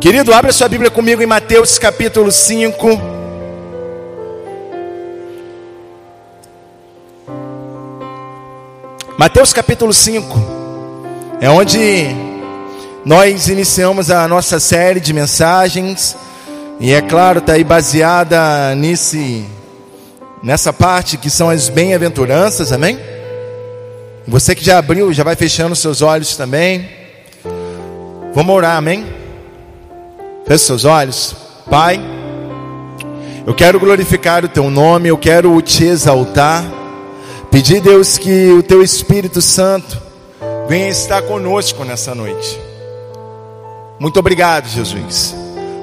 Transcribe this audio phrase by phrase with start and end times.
[0.00, 3.00] Querido, abra sua Bíblia comigo em Mateus capítulo 5.
[9.18, 10.38] Mateus capítulo 5
[11.40, 12.08] é onde
[13.06, 16.14] nós iniciamos a nossa série de mensagens
[16.78, 19.46] e é claro, está aí baseada nesse
[20.42, 22.98] nessa parte que são as bem-aventuranças, amém?
[24.28, 26.86] Você que já abriu, já vai fechando seus olhos também.
[28.34, 29.25] Vamos orar, amém?
[30.46, 31.34] Feche seus olhos.
[31.68, 32.00] Pai,
[33.44, 36.64] eu quero glorificar o teu nome, eu quero te exaltar.
[37.50, 40.00] Pedir, Deus, que o teu Espírito Santo
[40.68, 42.60] venha estar conosco nessa noite.
[43.98, 45.34] Muito obrigado, Jesus.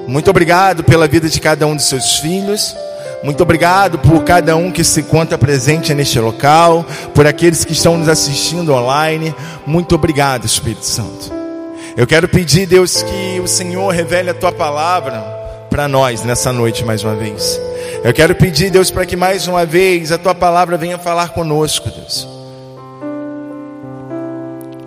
[0.06, 2.74] Muito obrigado pela vida de cada um dos seus filhos.
[3.22, 7.98] Muito obrigado por cada um que se encontra presente neste local, por aqueles que estão
[7.98, 9.34] nos assistindo online.
[9.66, 11.43] Muito obrigado, Espírito Santo.
[11.96, 15.20] Eu quero pedir, Deus, que o Senhor revele a tua palavra
[15.70, 17.60] para nós nessa noite mais uma vez.
[18.02, 21.88] Eu quero pedir, Deus, para que mais uma vez a tua palavra venha falar conosco,
[21.88, 22.26] Deus.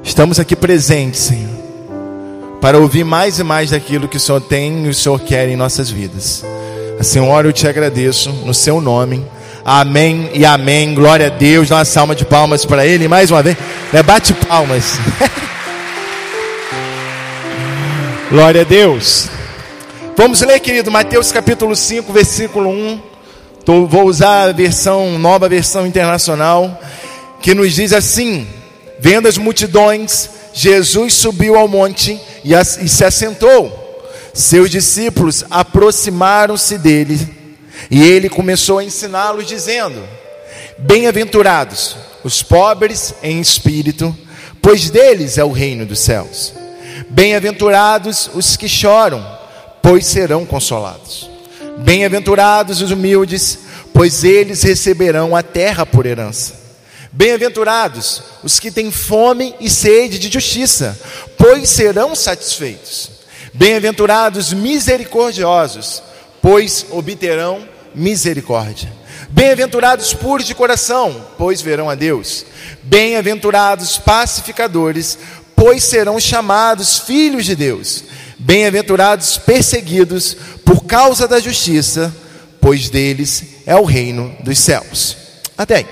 [0.04, 1.56] Estamos aqui presentes, Senhor,
[2.60, 5.56] para ouvir mais e mais daquilo que o Senhor tem e o Senhor quer em
[5.56, 6.44] nossas vidas.
[7.02, 9.26] Senhor, eu te agradeço no seu nome.
[9.64, 10.94] Amém e amém.
[10.94, 11.72] Glória a Deus.
[11.72, 13.56] Uma salva de palmas para Ele mais uma vez.
[13.94, 14.98] É, bate palmas.
[18.30, 19.30] Glória a Deus.
[20.18, 23.02] Vamos ler, querido, Mateus capítulo 5, versículo 1.
[23.64, 26.78] Tô, vou usar a versão, nova versão internacional,
[27.42, 28.46] que nos diz assim:
[29.00, 33.72] Vendo as multidões, Jesus subiu ao monte e, as, e se assentou.
[34.34, 37.34] Seus discípulos aproximaram-se dele
[37.90, 40.04] e ele começou a ensiná-los, dizendo:
[40.78, 44.14] Bem-aventurados os pobres em espírito,
[44.62, 46.67] pois deles é o reino dos céus.
[47.18, 49.26] Bem-aventurados os que choram,
[49.82, 51.28] pois serão consolados.
[51.80, 53.58] Bem-aventurados os humildes,
[53.92, 56.54] pois eles receberão a terra por herança.
[57.12, 60.96] Bem-aventurados os que têm fome e sede de justiça,
[61.36, 63.10] pois serão satisfeitos.
[63.52, 66.04] Bem-aventurados misericordiosos,
[66.40, 68.94] pois obterão misericórdia.
[69.30, 72.46] Bem-aventurados puros de coração, pois verão a Deus.
[72.84, 75.28] Bem-aventurados pacificadores, pois
[75.84, 78.04] serão chamados filhos de Deus.
[78.38, 82.14] Bem-aventurados perseguidos por causa da justiça,
[82.62, 85.18] pois deles é o reino dos céus.
[85.58, 85.88] Até aí.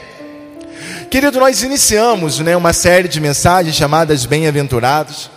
[1.10, 5.32] Querido, nós iniciamos né, uma série de mensagens chamadas Bem-aventurados.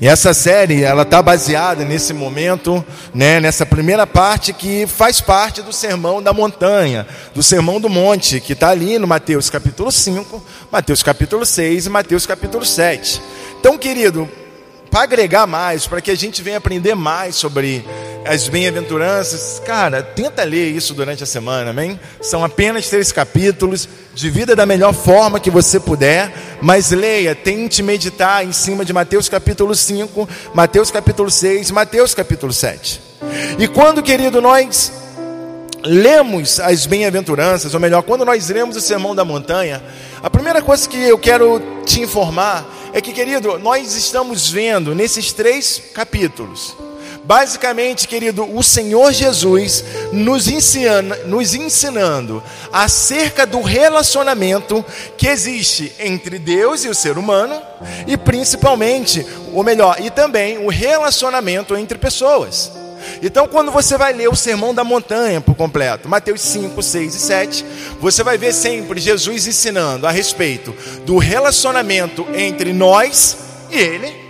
[0.00, 2.84] E essa série, ela está baseada nesse momento,
[3.14, 8.40] né, nessa primeira parte que faz parte do Sermão da Montanha, do Sermão do Monte,
[8.40, 13.22] que está ali no Mateus capítulo 5, Mateus capítulo 6 e Mateus capítulo 7.
[13.60, 14.28] Então, querido,
[14.90, 17.84] para agregar mais, para que a gente venha aprender mais sobre
[18.24, 22.00] as bem-aventuranças, cara, tenta ler isso durante a semana, amém?
[22.22, 28.44] São apenas três capítulos, divida da melhor forma que você puder, mas leia, tente meditar
[28.44, 33.00] em cima de Mateus capítulo 5, Mateus capítulo 6, Mateus capítulo 7.
[33.58, 34.90] E quando, querido, nós
[35.82, 39.82] lemos as bem-aventuranças, ou melhor, quando nós lemos o Sermão da Montanha,
[40.22, 42.64] a primeira coisa que eu quero te informar
[42.94, 46.74] é que, querido, nós estamos vendo nesses três capítulos
[47.24, 54.84] Basicamente, querido, o Senhor Jesus nos, ensina, nos ensinando acerca do relacionamento
[55.16, 57.58] que existe entre Deus e o ser humano,
[58.06, 62.70] e principalmente, ou melhor, e também o relacionamento entre pessoas.
[63.22, 67.18] Então, quando você vai ler o Sermão da Montanha por completo, Mateus 5, 6 e
[67.18, 67.66] 7,
[68.00, 70.74] você vai ver sempre Jesus ensinando a respeito
[71.06, 73.36] do relacionamento entre nós
[73.70, 74.23] e Ele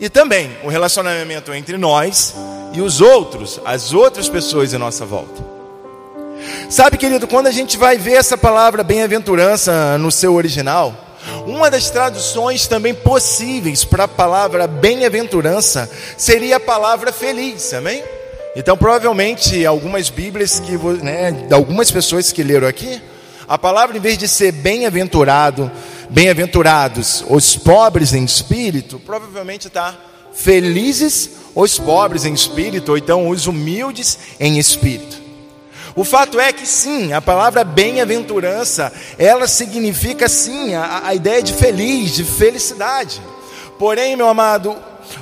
[0.00, 2.34] e também o relacionamento entre nós
[2.72, 5.44] e os outros, as outras pessoas em nossa volta.
[6.70, 10.94] Sabe, querido, quando a gente vai ver essa palavra bem-aventurança no seu original,
[11.46, 18.02] uma das traduções também possíveis para a palavra bem-aventurança seria a palavra feliz, amém?
[18.56, 23.00] Então, provavelmente, algumas Bíblias que, né, algumas pessoas que leram aqui,
[23.46, 25.70] a palavra, em vez de ser bem-aventurado,
[26.10, 29.96] bem-aventurados os pobres em espírito, provavelmente está
[30.32, 35.20] felizes os pobres em espírito, ou então os humildes em espírito.
[35.96, 41.52] O fato é que sim, a palavra bem-aventurança, ela significa sim a, a ideia de
[41.52, 43.20] feliz, de felicidade.
[43.78, 44.76] Porém, meu amado,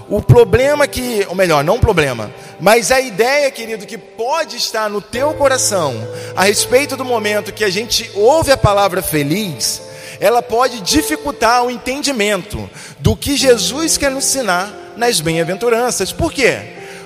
[0.09, 2.31] o problema que, ou melhor, não problema,
[2.61, 5.95] mas a ideia, querido, que pode estar no teu coração
[6.37, 9.88] a respeito do momento que a gente ouve a palavra feliz,
[10.21, 12.69] ela pode dificultar o entendimento
[12.99, 16.13] do que Jesus quer nos ensinar nas bem-aventuranças.
[16.13, 16.59] Por quê?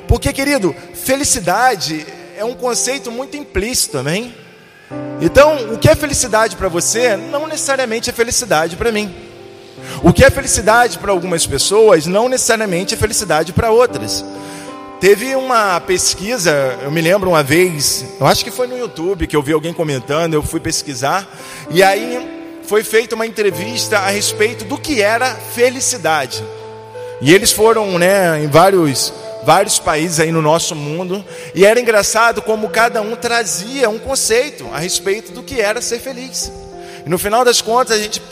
[0.08, 2.06] Porque, querido, felicidade
[2.36, 4.34] é um conceito muito implícito, amém?
[5.20, 9.14] Então, o que é felicidade para você não necessariamente é felicidade para mim.
[10.02, 14.24] O que é felicidade para algumas pessoas não necessariamente é felicidade para outras.
[15.00, 19.34] Teve uma pesquisa, eu me lembro uma vez, eu acho que foi no YouTube que
[19.34, 21.28] eu vi alguém comentando, eu fui pesquisar,
[21.70, 22.41] e aí
[22.72, 26.42] foi feita uma entrevista a respeito do que era felicidade.
[27.20, 29.12] E eles foram, né, em vários
[29.44, 31.22] vários países aí no nosso mundo,
[31.54, 35.98] e era engraçado como cada um trazia um conceito a respeito do que era ser
[35.98, 36.50] feliz.
[37.04, 38.22] E no final das contas, a gente,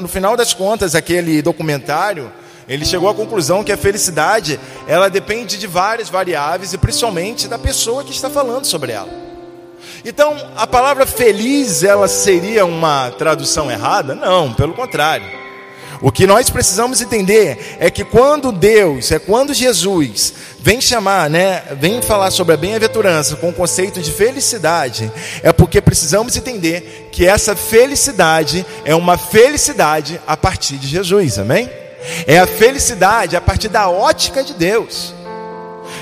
[0.00, 2.30] no final das contas, aquele documentário,
[2.68, 7.58] ele chegou à conclusão que a felicidade, ela depende de várias variáveis e principalmente da
[7.58, 9.30] pessoa que está falando sobre ela.
[10.04, 14.14] Então, a palavra feliz, ela seria uma tradução errada?
[14.14, 15.40] Não, pelo contrário.
[16.02, 21.62] O que nós precisamos entender é que quando Deus, é quando Jesus vem chamar, né,
[21.78, 25.12] vem falar sobre a bem-aventurança com o conceito de felicidade,
[25.42, 31.70] é porque precisamos entender que essa felicidade é uma felicidade a partir de Jesus, amém?
[32.26, 35.14] É a felicidade a partir da ótica de Deus.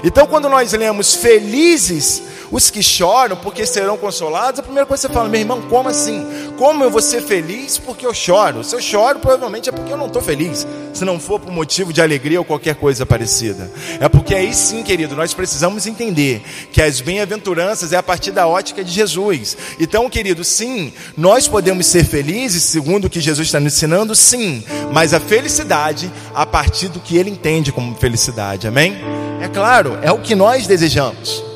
[0.04, 5.12] Então, quando nós lemos felizes os que choram porque serão consolados, a primeira coisa que
[5.12, 6.26] você fala, meu irmão, como assim?
[6.56, 8.64] Como eu vou ser feliz porque eu choro?
[8.64, 10.66] Se eu choro, provavelmente é porque eu não estou feliz.
[10.92, 13.70] Se não for por motivo de alegria ou qualquer coisa parecida.
[14.00, 16.42] É porque aí sim, querido, nós precisamos entender
[16.72, 19.56] que as bem-aventuranças é a partir da ótica de Jesus.
[19.78, 24.64] Então, querido, sim, nós podemos ser felizes, segundo o que Jesus está nos ensinando, sim.
[24.92, 28.66] Mas a felicidade a partir do que ele entende como felicidade.
[28.66, 28.96] Amém?
[29.40, 31.47] É claro, é o que nós desejamos.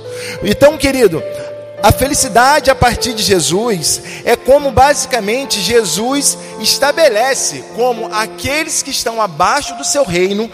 [0.43, 1.23] Então, querido,
[1.83, 9.21] a felicidade a partir de Jesus é como basicamente Jesus estabelece como aqueles que estão
[9.21, 10.49] abaixo do seu reino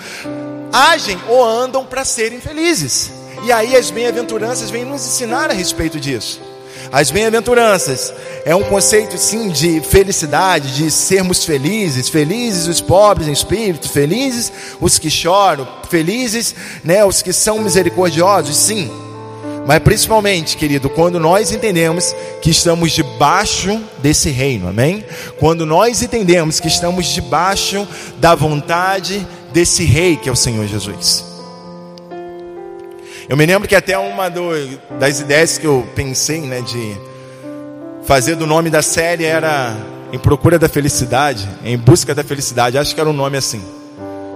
[0.73, 3.13] agem ou andam para serem felizes.
[3.45, 6.41] E aí as bem-aventuranças vêm nos ensinar a respeito disso.
[6.91, 8.13] As bem-aventuranças
[8.47, 14.51] é um conceito sim de felicidade, de sermos felizes, felizes os pobres em espírito, felizes
[14.81, 18.91] os que choram, felizes, né, os que são misericordiosos, sim.
[19.69, 25.05] Mas principalmente, querido, quando nós entendemos que estamos debaixo desse reino, amém?
[25.39, 27.87] Quando nós entendemos que estamos debaixo
[28.19, 31.23] da vontade desse rei que é o Senhor Jesus.
[33.29, 34.53] Eu me lembro que até uma do,
[34.99, 36.97] das ideias que eu pensei, né, de
[38.05, 39.77] fazer do nome da série era
[40.11, 43.63] Em Procura da Felicidade, Em Busca da Felicidade, acho que era um nome assim.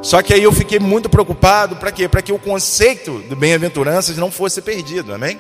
[0.03, 2.09] Só que aí eu fiquei muito preocupado para quê?
[2.09, 5.39] Para que o conceito do bem-aventuranças não fosse perdido, amém?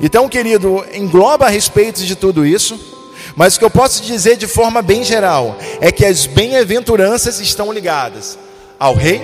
[0.00, 2.80] Então, querido, engloba a respeito de tudo isso,
[3.36, 7.70] mas o que eu posso dizer de forma bem geral é que as bem-aventuranças estão
[7.70, 8.38] ligadas
[8.78, 9.20] ao rei,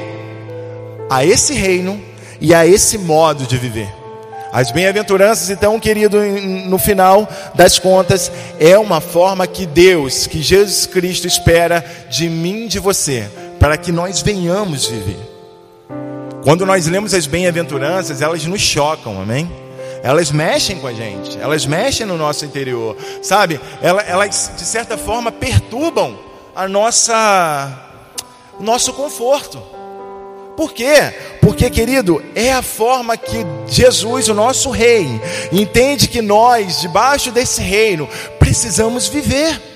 [1.08, 2.00] a esse reino
[2.38, 3.88] e a esse modo de viver.
[4.52, 8.31] As bem-aventuranças, então, querido, no final das contas,
[8.61, 13.29] é uma forma que Deus, que Jesus Cristo espera de mim, de você,
[13.64, 15.26] para que nós venhamos viver.
[16.43, 19.50] Quando nós lemos as bem-aventuranças, elas nos chocam, amém?
[20.02, 23.58] Elas mexem com a gente, elas mexem no nosso interior, sabe?
[23.81, 26.14] Elas, de certa forma perturbam
[26.55, 27.88] a nossa,
[28.61, 29.62] o nosso conforto.
[30.58, 31.14] Por quê?
[31.40, 35.08] Porque, querido, é a forma que Jesus, o nosso Rei,
[35.50, 38.06] entende que nós, debaixo desse reino,
[38.38, 39.73] precisamos viver.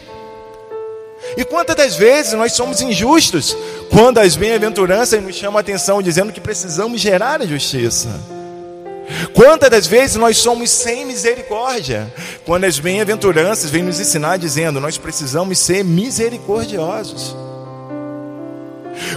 [1.36, 3.56] E quantas das vezes nós somos injustos
[3.90, 8.08] quando as bem-aventuranças nos chamam a atenção dizendo que precisamos gerar a justiça?
[9.34, 12.12] Quantas das vezes nós somos sem misericórdia
[12.44, 17.34] quando as bem-aventuranças vêm nos ensinar dizendo nós precisamos ser misericordiosos?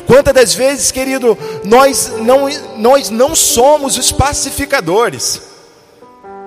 [0.05, 5.50] Quantas das vezes, querido, nós não, nós não somos os pacificadores?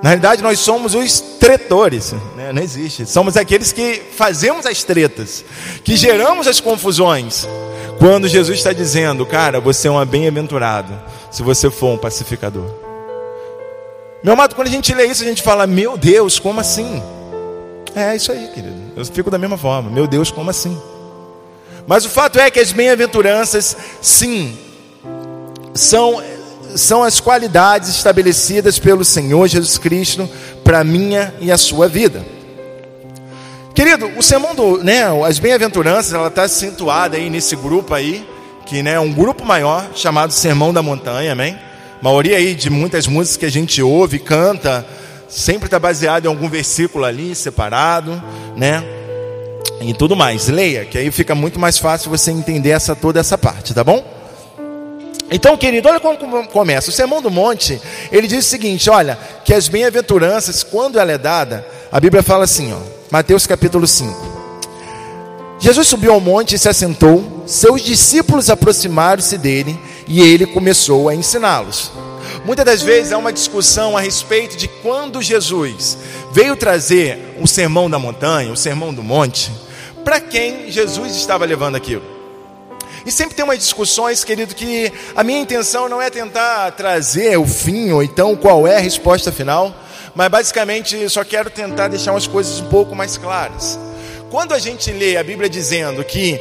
[0.04, 2.52] Na realidade, nós somos os tretores, né?
[2.52, 3.06] não existe.
[3.06, 5.42] Somos aqueles que fazemos as tretas,
[5.82, 7.48] que geramos as confusões.
[7.98, 10.92] Quando Jesus está dizendo, cara, você é um bem-aventurado
[11.30, 12.66] se você for um pacificador.
[14.22, 17.02] Meu amado, quando a gente lê isso, a gente fala, meu Deus, como assim?
[17.96, 18.76] É isso aí, querido.
[18.94, 20.78] Eu fico da mesma forma, meu Deus, como assim?
[21.86, 24.54] Mas o fato é que as bem-aventuranças, sim,
[25.72, 26.22] são
[26.74, 30.28] são as qualidades estabelecidas pelo Senhor Jesus Cristo
[30.62, 32.24] para minha e a sua vida.
[33.74, 38.26] Querido, o sermão do, né, as bem-aventuranças, ela está acentuada aí nesse grupo aí,
[38.66, 41.58] que né, é um grupo maior chamado Sermão da Montanha, amém?
[42.00, 44.86] A maioria aí de muitas músicas que a gente ouve, canta,
[45.28, 48.22] sempre está baseado em algum versículo ali separado,
[48.56, 48.82] né?
[49.80, 50.48] E tudo mais.
[50.48, 54.23] Leia, que aí fica muito mais fácil você entender essa toda essa parte, tá bom?
[55.30, 56.90] Então, querido, olha como começa.
[56.90, 57.80] O Sermão do Monte,
[58.12, 62.44] ele diz o seguinte: olha, que as bem-aventuranças, quando ela é dada, a Bíblia fala
[62.44, 62.78] assim, ó,
[63.10, 64.34] Mateus capítulo 5.
[65.58, 71.14] Jesus subiu ao monte e se assentou, seus discípulos aproximaram-se dele e ele começou a
[71.14, 71.90] ensiná-los.
[72.44, 75.96] Muitas das vezes há uma discussão a respeito de quando Jesus
[76.32, 79.50] veio trazer o sermão da montanha, o sermão do monte,
[80.04, 82.13] para quem Jesus estava levando aquilo.
[83.06, 87.46] E sempre tem umas discussões, querido, que a minha intenção não é tentar trazer o
[87.46, 89.74] fim ou então qual é a resposta final,
[90.14, 93.78] mas basicamente só quero tentar deixar umas coisas um pouco mais claras.
[94.30, 96.40] Quando a gente lê a Bíblia dizendo que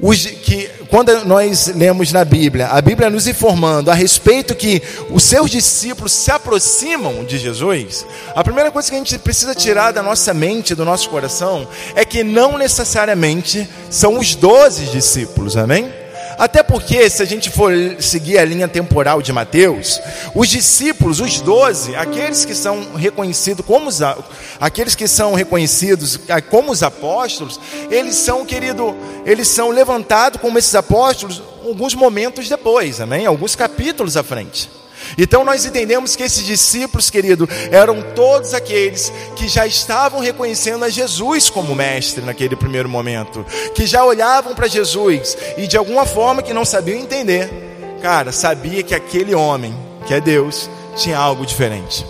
[0.00, 5.22] os, que quando nós lemos na Bíblia, a Bíblia nos informando a respeito que os
[5.22, 10.02] seus discípulos se aproximam de Jesus, a primeira coisa que a gente precisa tirar da
[10.02, 15.90] nossa mente, do nosso coração, é que não necessariamente são os doze discípulos, amém?
[16.38, 20.00] Até porque, se a gente for seguir a linha temporal de Mateus,
[20.34, 24.00] os discípulos, os doze, aqueles que são reconhecidos como os,
[24.60, 27.58] aqueles que são reconhecidos ah, como os apóstolos,
[27.90, 33.26] eles são, querido, eles são levantados como esses apóstolos alguns momentos depois, amém?
[33.26, 34.70] Alguns capítulos à frente.
[35.18, 40.88] Então nós entendemos que esses discípulos, querido, eram todos aqueles que já estavam reconhecendo a
[40.88, 46.42] Jesus como mestre naquele primeiro momento, que já olhavam para Jesus e de alguma forma
[46.42, 47.50] que não sabiam entender,
[48.02, 49.74] cara, sabia que aquele homem,
[50.06, 52.04] que é Deus, tinha algo diferente.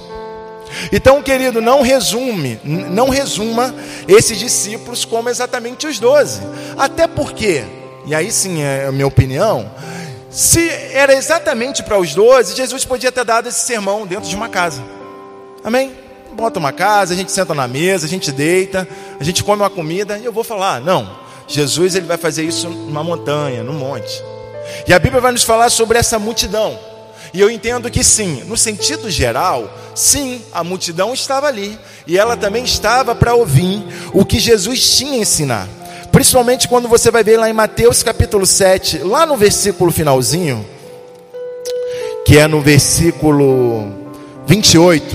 [0.93, 3.75] Então, querido, não resume, não resuma
[4.07, 6.40] esses discípulos como exatamente os doze.
[6.76, 7.64] Até porque,
[8.05, 9.71] e aí sim é a minha opinião,
[10.37, 14.50] se era exatamente para os doze, Jesus podia ter dado esse sermão dentro de uma
[14.50, 14.83] casa.
[15.64, 15.95] Amém?
[16.35, 18.87] Bota uma casa, a gente senta na mesa, a gente deita,
[19.19, 21.11] a gente come uma comida e eu vou falar, não.
[21.49, 24.23] Jesus ele vai fazer isso numa montanha, num monte.
[24.87, 26.78] E a Bíblia vai nos falar sobre essa multidão.
[27.33, 31.78] E eu entendo que sim, no sentido geral, sim, a multidão estava ali.
[32.07, 35.66] E ela também estava para ouvir o que Jesus tinha a ensinar.
[36.16, 40.66] Principalmente quando você vai ver lá em Mateus capítulo 7, lá no versículo finalzinho,
[42.25, 43.92] que é no versículo
[44.46, 45.14] 28,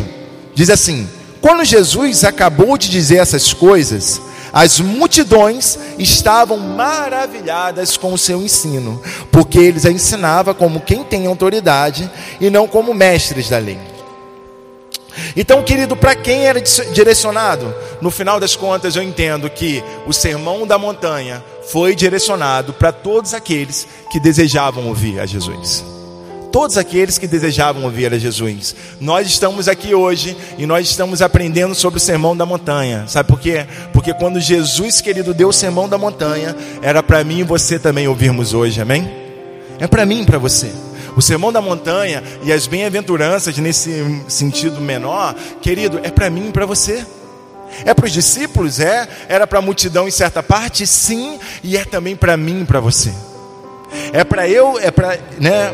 [0.53, 1.09] diz assim:
[1.41, 4.21] Quando Jesus acabou de dizer essas coisas,
[4.53, 11.25] as multidões estavam maravilhadas com o seu ensino, porque eles a ensinava como quem tem
[11.25, 12.07] autoridade
[12.39, 13.90] e não como mestres da lei.
[15.35, 16.61] Então, querido, para quem era
[16.93, 17.73] direcionado?
[18.01, 23.33] No final das contas, eu entendo que o sermão da montanha foi direcionado para todos
[23.33, 25.83] aqueles que desejavam ouvir a Jesus.
[26.51, 28.75] Todos aqueles que desejavam ouvir a Jesus.
[28.99, 33.05] Nós estamos aqui hoje e nós estamos aprendendo sobre o sermão da montanha.
[33.07, 33.65] Sabe por quê?
[33.93, 38.05] Porque quando Jesus, querido, deu o sermão da montanha, era para mim e você também
[38.07, 39.09] ouvirmos hoje, amém?
[39.79, 40.71] É para mim e para você.
[41.15, 46.51] O sermão da montanha e as bem-aventuranças nesse sentido menor, querido, é para mim e
[46.51, 47.05] para você.
[47.85, 48.79] É para os discípulos?
[48.79, 49.07] É.
[49.27, 50.85] Era para a multidão em certa parte?
[50.85, 51.39] Sim.
[51.63, 53.13] E é também para mim e para você.
[54.13, 55.73] É para eu, é para, né?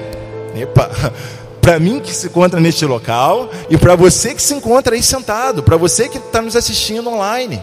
[0.56, 0.90] Epa.
[1.62, 5.62] Para mim que se encontra neste local e para você que se encontra aí sentado,
[5.62, 7.62] para você que está nos assistindo online.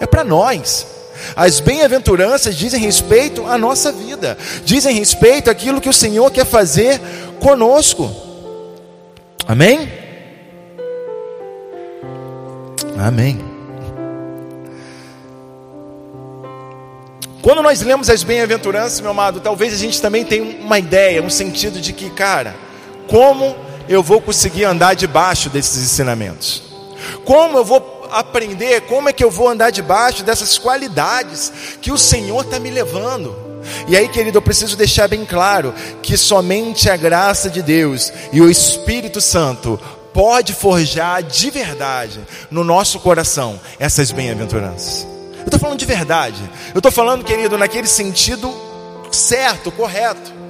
[0.00, 0.84] É para nós.
[1.36, 7.00] As bem-aventuranças dizem respeito à nossa vida, dizem respeito àquilo que o Senhor quer fazer
[7.40, 8.10] conosco.
[9.46, 9.90] Amém?
[12.98, 13.54] Amém.
[17.42, 21.28] Quando nós lemos as bem-aventuranças, meu amado, talvez a gente também tenha uma ideia, um
[21.28, 22.54] sentido de que, cara,
[23.06, 23.54] como
[23.86, 26.62] eu vou conseguir andar debaixo desses ensinamentos?
[27.22, 27.80] Como eu vou
[28.10, 32.70] aprender como é que eu vou andar debaixo dessas qualidades que o Senhor está me
[32.70, 33.34] levando.
[33.88, 38.40] E aí, querido, eu preciso deixar bem claro que somente a graça de Deus e
[38.40, 39.80] o Espírito Santo
[40.12, 42.20] pode forjar de verdade
[42.50, 45.06] no nosso coração essas bem-aventuranças.
[45.38, 46.50] Eu estou falando de verdade.
[46.74, 48.52] Eu estou falando, querido, naquele sentido
[49.10, 50.43] certo, correto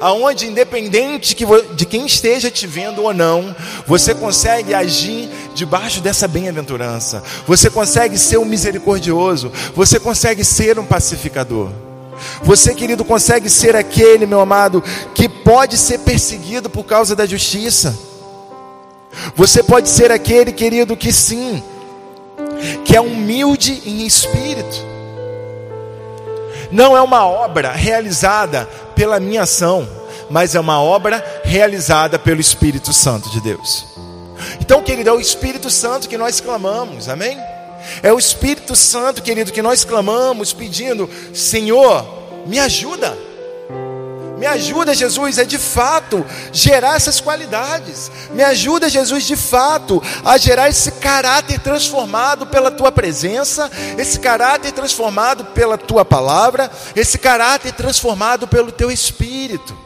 [0.00, 1.36] aonde independente
[1.74, 3.54] de quem esteja te vendo ou não,
[3.86, 7.22] você consegue agir debaixo dessa bem-aventurança.
[7.46, 11.70] Você consegue ser um misericordioso, você consegue ser um pacificador.
[12.42, 14.82] Você, querido, consegue ser aquele, meu amado,
[15.14, 17.98] que pode ser perseguido por causa da justiça.
[19.34, 21.62] Você pode ser aquele, querido, que sim,
[22.84, 24.92] que é humilde em espírito.
[26.70, 29.88] Não é uma obra realizada pela minha ação,
[30.30, 33.86] mas é uma obra realizada pelo Espírito Santo de Deus.
[34.60, 37.38] Então, querido, é o Espírito Santo que nós clamamos, amém?
[38.02, 42.06] É o Espírito Santo, querido, que nós clamamos pedindo: Senhor,
[42.46, 43.16] me ajuda,
[44.42, 48.10] Me ajuda, Jesus, a de fato gerar essas qualidades.
[48.32, 54.72] Me ajuda, Jesus, de fato, a gerar esse caráter transformado pela tua presença, esse caráter
[54.72, 59.78] transformado pela tua palavra, esse caráter transformado pelo teu espírito.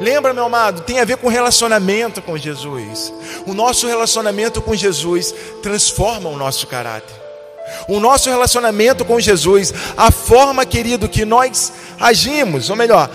[0.00, 3.12] Lembra, meu amado, tem a ver com relacionamento com Jesus.
[3.46, 7.23] O nosso relacionamento com Jesus transforma o nosso caráter.
[7.88, 13.10] O nosso relacionamento com Jesus, a forma, querido, que nós agimos, ou melhor,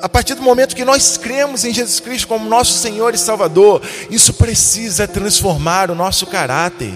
[0.00, 3.82] a partir do momento que nós cremos em Jesus Cristo como nosso Senhor e Salvador,
[4.10, 6.92] isso precisa transformar o nosso caráter,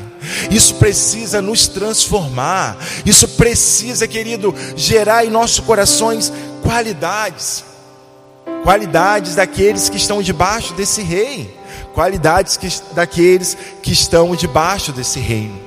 [0.50, 7.64] isso precisa nos transformar, isso precisa, querido, gerar em nossos corações qualidades,
[8.62, 11.52] qualidades daqueles que estão debaixo desse rei,
[11.92, 15.61] qualidades que, daqueles que estão debaixo desse reino.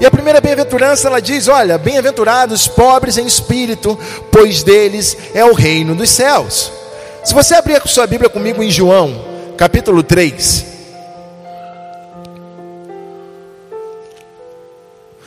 [0.00, 3.98] E a primeira bem-aventurança ela diz: Olha, bem-aventurados pobres em espírito,
[4.30, 6.72] pois deles é o reino dos céus.
[7.24, 9.24] Se você abrir a sua Bíblia comigo em João,
[9.56, 10.66] capítulo 3.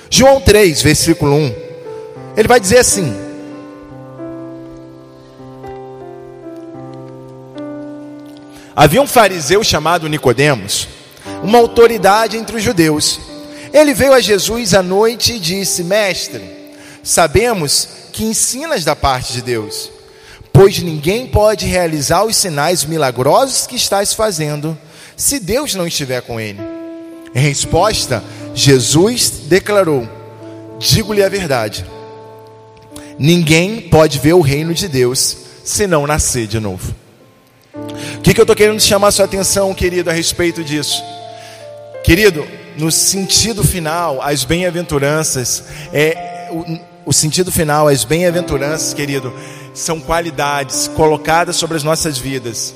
[0.09, 1.55] João 3, versículo 1.
[2.36, 3.27] Ele vai dizer assim:
[8.75, 10.88] Havia um fariseu chamado Nicodemos,
[11.41, 13.26] uma autoridade entre os judeus.
[13.74, 16.41] Ele veio a Jesus à noite e disse: Mestre,
[17.03, 19.91] sabemos que ensinas da parte de Deus,
[20.51, 24.77] pois ninguém pode realizar os sinais milagrosos que estás fazendo
[25.15, 26.59] se Deus não estiver com ele.
[27.33, 30.07] Em resposta, Jesus declarou:
[30.79, 31.86] Digo-lhe a verdade.
[33.19, 36.95] Ninguém pode ver o reino de Deus se não nascer de novo.
[38.17, 41.03] O que, que eu estou querendo chamar a sua atenção, querido, a respeito disso?
[42.03, 42.47] Querido,
[42.77, 49.34] no sentido final, as bem-aventuranças, é, o, o sentido final, as bem-aventuranças, querido,
[49.74, 52.75] são qualidades colocadas sobre as nossas vidas,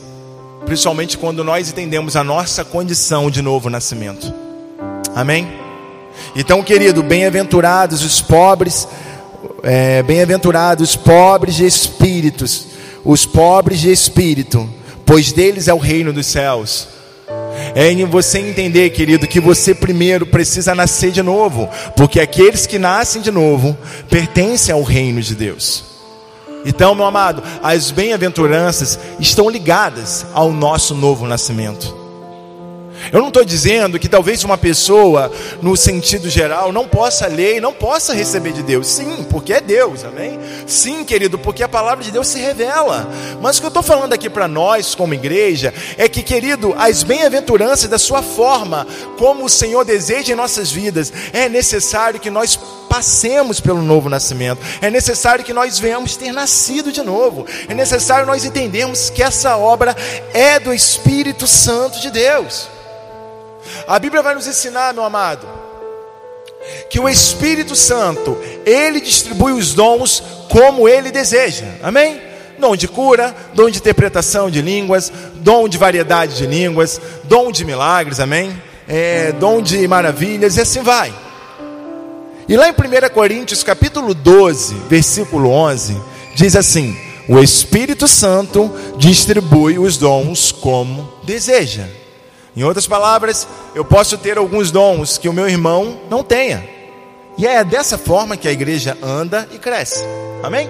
[0.66, 4.34] principalmente quando nós entendemos a nossa condição de novo nascimento.
[5.16, 5.48] Amém?
[6.36, 8.88] Então, querido, bem-aventurados os pobres,
[9.62, 12.68] é, bem-aventurados os pobres de espíritos,
[13.04, 14.68] os pobres de espírito,
[15.06, 17.01] pois deles é o reino dos céus
[17.76, 22.80] é em você entender, querido, que você primeiro precisa nascer de novo, porque aqueles que
[22.80, 23.78] nascem de novo
[24.10, 25.84] pertencem ao reino de Deus.
[26.66, 32.01] Então, meu amado, as bem-aventuranças estão ligadas ao nosso novo nascimento.
[33.12, 37.62] Eu não estou dizendo que talvez uma pessoa, no sentido geral, não possa ler e
[37.62, 38.88] não possa receber de Deus.
[38.88, 40.40] Sim, porque é Deus, amém?
[40.68, 43.10] Sim, querido, porque a palavra de Deus se revela.
[43.42, 47.04] Mas o que eu estou falando aqui para nós, como igreja, é que, querido, as
[47.04, 48.86] bem-aventuranças da sua forma,
[49.18, 52.60] como o Senhor deseja em nossas vidas, é necessário que nós
[52.92, 54.60] passemos pelo novo nascimento.
[54.82, 57.46] É necessário que nós venhamos ter nascido de novo.
[57.70, 59.96] É necessário nós entendermos que essa obra
[60.34, 62.68] é do Espírito Santo de Deus.
[63.88, 65.48] A Bíblia vai nos ensinar, meu amado,
[66.90, 71.66] que o Espírito Santo, ele distribui os dons como ele deseja.
[71.82, 72.22] Amém?
[72.60, 77.66] Dom de cura, dom de interpretação de línguas, dom de variedade de línguas, dom de
[77.66, 78.62] milagres, amém?
[78.88, 81.14] É, dom de maravilhas e assim vai.
[82.48, 82.76] E lá em 1
[83.14, 86.00] Coríntios capítulo 12, versículo 11,
[86.36, 86.96] diz assim:
[87.28, 92.01] O Espírito Santo distribui os dons como deseja.
[92.56, 96.64] Em outras palavras, eu posso ter alguns dons que o meu irmão não tenha.
[97.38, 100.04] E é dessa forma que a igreja anda e cresce.
[100.44, 100.70] Amém?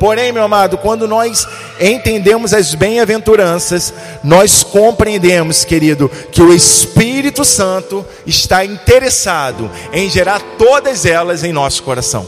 [0.00, 1.46] Porém, meu amado, quando nós
[1.80, 11.06] entendemos as bem-aventuranças, nós compreendemos, querido, que o Espírito Santo está interessado em gerar todas
[11.06, 12.26] elas em nosso coração.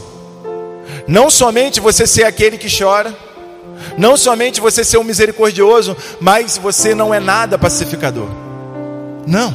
[1.07, 3.15] Não somente você ser aquele que chora,
[3.97, 8.48] não somente você ser um misericordioso, mas você não é nada pacificador.
[9.25, 9.53] Não.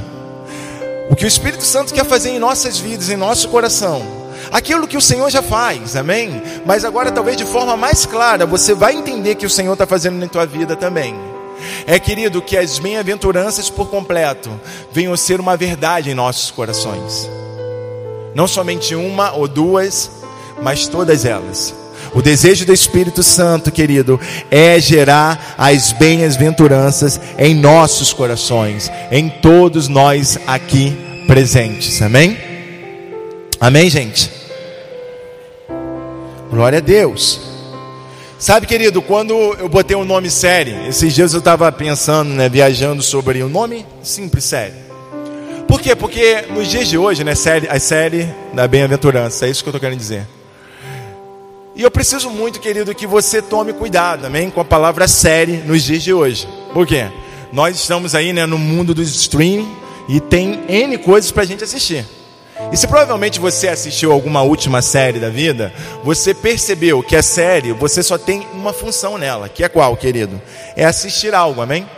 [1.11, 4.03] O que o Espírito Santo quer fazer em nossas vidas, em nosso coração,
[4.51, 6.43] aquilo que o Senhor já faz, amém?
[6.65, 10.19] Mas agora, talvez de forma mais clara, você vai entender que o Senhor está fazendo
[10.19, 11.15] na tua vida também.
[11.87, 14.51] É, querido, que as bem-aventuranças por completo
[14.91, 17.29] venham ser uma verdade em nossos corações.
[18.35, 20.11] Não somente uma ou duas,
[20.63, 21.84] mas todas elas.
[22.15, 29.89] O desejo do Espírito Santo, querido, é gerar as bem-aventuranças em nossos corações, em todos
[29.89, 30.97] nós aqui
[31.27, 32.01] presentes.
[32.01, 32.39] Amém?
[33.61, 34.31] Amém, gente?
[36.49, 37.41] Glória a Deus.
[38.39, 42.49] Sabe, querido, quando eu botei o um nome série, esses dias eu estava pensando, né,
[42.49, 44.85] viajando sobre o um nome simples, série.
[45.67, 45.97] Por quê?
[45.97, 49.73] Porque nos dias de hoje, né, série, a série da bem-aventurança, é isso que eu
[49.73, 50.25] estou querendo dizer
[51.77, 54.49] E eu preciso muito, querido, que você tome cuidado, amém?
[54.49, 56.47] Com a palavra série nos dias de hoje.
[56.73, 57.09] Por quê?
[57.53, 59.69] Nós estamos aí né, no mundo dos streaming
[60.09, 62.07] e tem N coisas para a gente assistir.
[62.71, 65.73] E se provavelmente você assistiu alguma última série da vida,
[66.05, 70.41] você percebeu que a série, você só tem uma função nela, que é qual, querido?
[70.77, 71.89] É assistir algo, amém?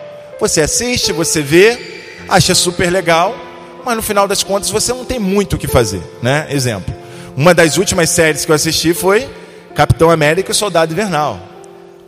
[0.41, 3.37] Você assiste, você vê, acha super legal,
[3.85, 6.47] mas no final das contas você não tem muito o que fazer, né?
[6.49, 6.95] Exemplo.
[7.37, 9.29] Uma das últimas séries que eu assisti foi
[9.77, 11.39] Capitão América e Soldado Invernal.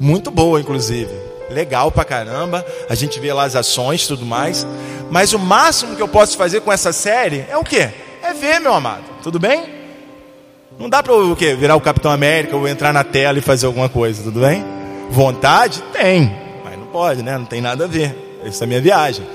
[0.01, 1.11] Muito boa, inclusive.
[1.51, 2.65] Legal pra caramba.
[2.89, 4.67] A gente vê lá as ações tudo mais.
[5.11, 7.91] Mas o máximo que eu posso fazer com essa série é o quê?
[8.23, 9.05] É ver, meu amado.
[9.23, 9.67] Tudo bem?
[10.79, 11.55] Não dá para o quê?
[11.55, 14.65] Virar o Capitão América ou entrar na tela e fazer alguma coisa, tudo bem?
[15.11, 15.83] Vontade?
[15.93, 16.35] Tem.
[16.65, 17.37] Mas não pode, né?
[17.37, 18.41] Não tem nada a ver.
[18.47, 19.27] Essa é a minha viagem.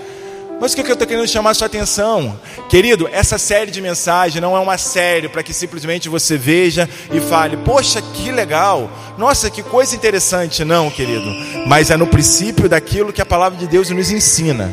[0.63, 2.39] Mas o que eu estou querendo chamar a sua atenção?
[2.69, 7.19] Querido, essa série de mensagem não é uma série para que simplesmente você veja e
[7.19, 10.63] fale, poxa, que legal, nossa, que coisa interessante.
[10.63, 11.30] Não, querido,
[11.67, 14.71] mas é no princípio daquilo que a palavra de Deus nos ensina.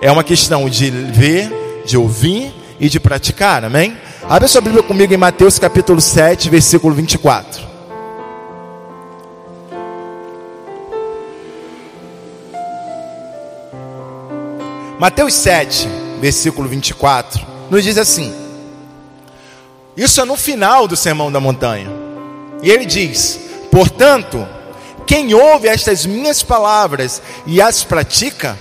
[0.00, 1.50] É uma questão de ver,
[1.84, 3.96] de ouvir e de praticar, amém?
[4.28, 7.73] Abre sua Bíblia comigo em Mateus capítulo 7, versículo 24.
[15.04, 15.86] Mateus 7,
[16.18, 18.34] versículo 24, nos diz assim:
[19.94, 21.90] Isso é no final do Sermão da Montanha.
[22.62, 23.38] E ele diz:
[23.70, 24.48] Portanto,
[25.06, 28.58] quem ouve estas minhas palavras e as pratica,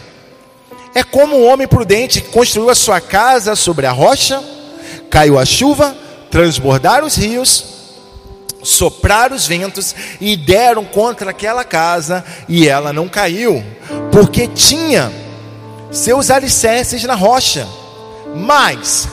[0.94, 4.44] é como um homem prudente que construiu a sua casa sobre a rocha,
[5.10, 5.96] caiu a chuva,
[6.30, 7.64] transbordaram os rios,
[8.62, 13.64] sopraram os ventos e deram contra aquela casa, e ela não caiu,
[14.12, 15.10] porque tinha
[15.94, 17.68] seus alicerces na rocha.
[18.36, 19.08] Mas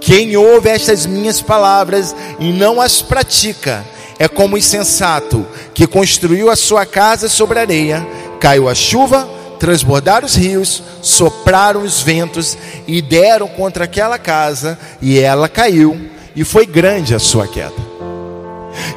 [0.00, 3.84] quem ouve estas minhas palavras e não as pratica,
[4.18, 8.06] é como o insensato que construiu a sua casa sobre areia,
[8.40, 15.18] caiu a chuva, transbordaram os rios, sopraram os ventos e deram contra aquela casa, e
[15.18, 15.98] ela caiu,
[16.34, 17.95] e foi grande a sua queda.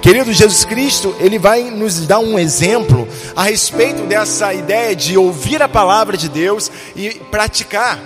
[0.01, 5.61] Querido Jesus Cristo, ele vai nos dar um exemplo a respeito dessa ideia de ouvir
[5.61, 7.99] a palavra de Deus e praticar.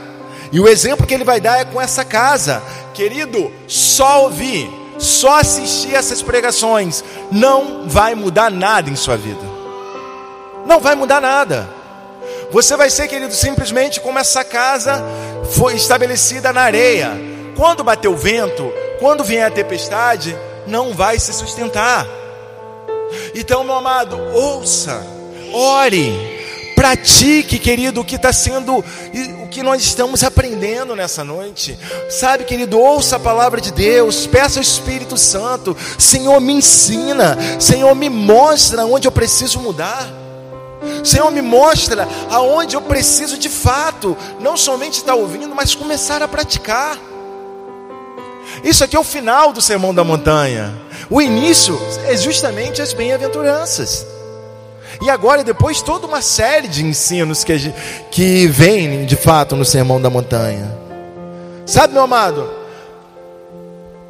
[0.52, 2.62] E o exemplo que ele vai dar é com essa casa.
[2.94, 9.42] Querido, só ouvir, só assistir essas pregações não vai mudar nada em sua vida.
[10.66, 11.68] Não vai mudar nada.
[12.52, 15.04] Você vai ser, querido, simplesmente como essa casa
[15.54, 17.12] foi estabelecida na areia.
[17.58, 22.08] Quando bater o vento, quando vier a tempestade, não vai se sustentar.
[23.36, 25.06] Então, meu amado, ouça,
[25.54, 26.12] ore,
[26.76, 28.84] pratique, querido, o que está sendo,
[29.42, 31.78] o que nós estamos aprendendo nessa noite.
[32.10, 37.94] Sabe, querido, ouça a palavra de Deus, peça ao Espírito Santo, Senhor, me ensina, Senhor,
[37.96, 40.08] me mostra onde eu preciso mudar.
[41.04, 46.28] Senhor, me mostra aonde eu preciso de fato, não somente estar ouvindo, mas começar a
[46.28, 46.98] praticar.
[48.64, 50.74] Isso aqui é o final do Sermão da Montanha.
[51.10, 54.08] O início é justamente as bem-aventuranças.
[55.02, 57.74] E agora, depois, toda uma série de ensinos que,
[58.10, 60.78] que vem de fato no Sermão da Montanha.
[61.66, 62.50] Sabe, meu amado?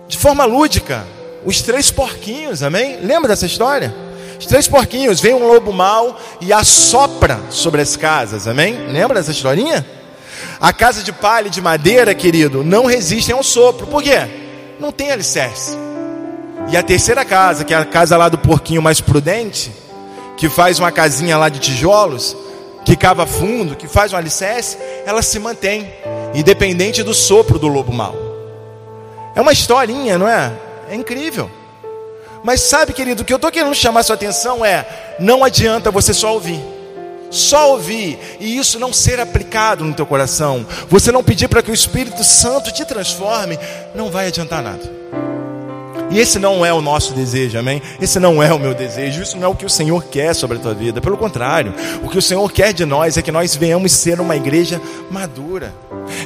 [0.07, 1.03] De forma lúdica,
[1.43, 2.99] os três porquinhos, amém?
[3.01, 3.93] Lembra dessa história?
[4.39, 8.87] Os três porquinhos, vem um lobo mau e assopra sobre as casas, amém?
[8.87, 9.83] Lembra dessa historinha?
[10.59, 13.87] A casa de palha e de madeira, querido, não resistem ao sopro.
[13.87, 14.42] Por quê?
[14.83, 15.77] Não tem alicerce.
[16.69, 19.71] E a terceira casa, que é a casa lá do porquinho mais prudente,
[20.35, 22.35] que faz uma casinha lá de tijolos,
[22.83, 25.89] que cava fundo, que faz um alicerce, ela se mantém,
[26.35, 28.13] independente do sopro do lobo mau.
[29.33, 30.51] É uma historinha, não é?
[30.89, 31.49] É incrível.
[32.43, 34.85] Mas sabe, querido, o que eu estou querendo chamar sua atenção é:
[35.17, 36.61] não adianta você só ouvir
[37.33, 41.71] só ouvir e isso não ser aplicado no teu coração, você não pedir para que
[41.71, 43.57] o Espírito Santo te transforme,
[43.95, 45.03] não vai adiantar nada.
[46.11, 47.81] E esse não é o nosso desejo, amém?
[47.99, 50.57] Esse não é o meu desejo, isso não é o que o Senhor quer sobre
[50.57, 51.01] a tua vida.
[51.01, 54.35] Pelo contrário, o que o Senhor quer de nós é que nós venhamos ser uma
[54.35, 55.73] igreja madura.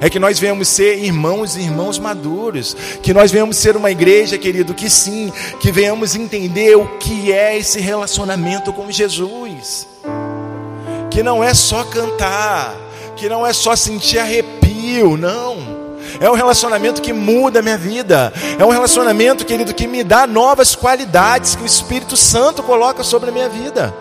[0.02, 2.76] É que nós venhamos ser irmãos e irmãos maduros.
[3.02, 7.58] Que nós venhamos ser uma igreja, querido, que sim, que venhamos entender o que é
[7.58, 9.88] esse relacionamento com Jesus
[11.18, 12.76] que não é só cantar,
[13.16, 15.58] que não é só sentir arrepio, não.
[16.20, 18.32] É um relacionamento que muda a minha vida.
[18.60, 23.30] É um relacionamento, querido, que me dá novas qualidades que o Espírito Santo coloca sobre
[23.30, 23.92] a minha vida.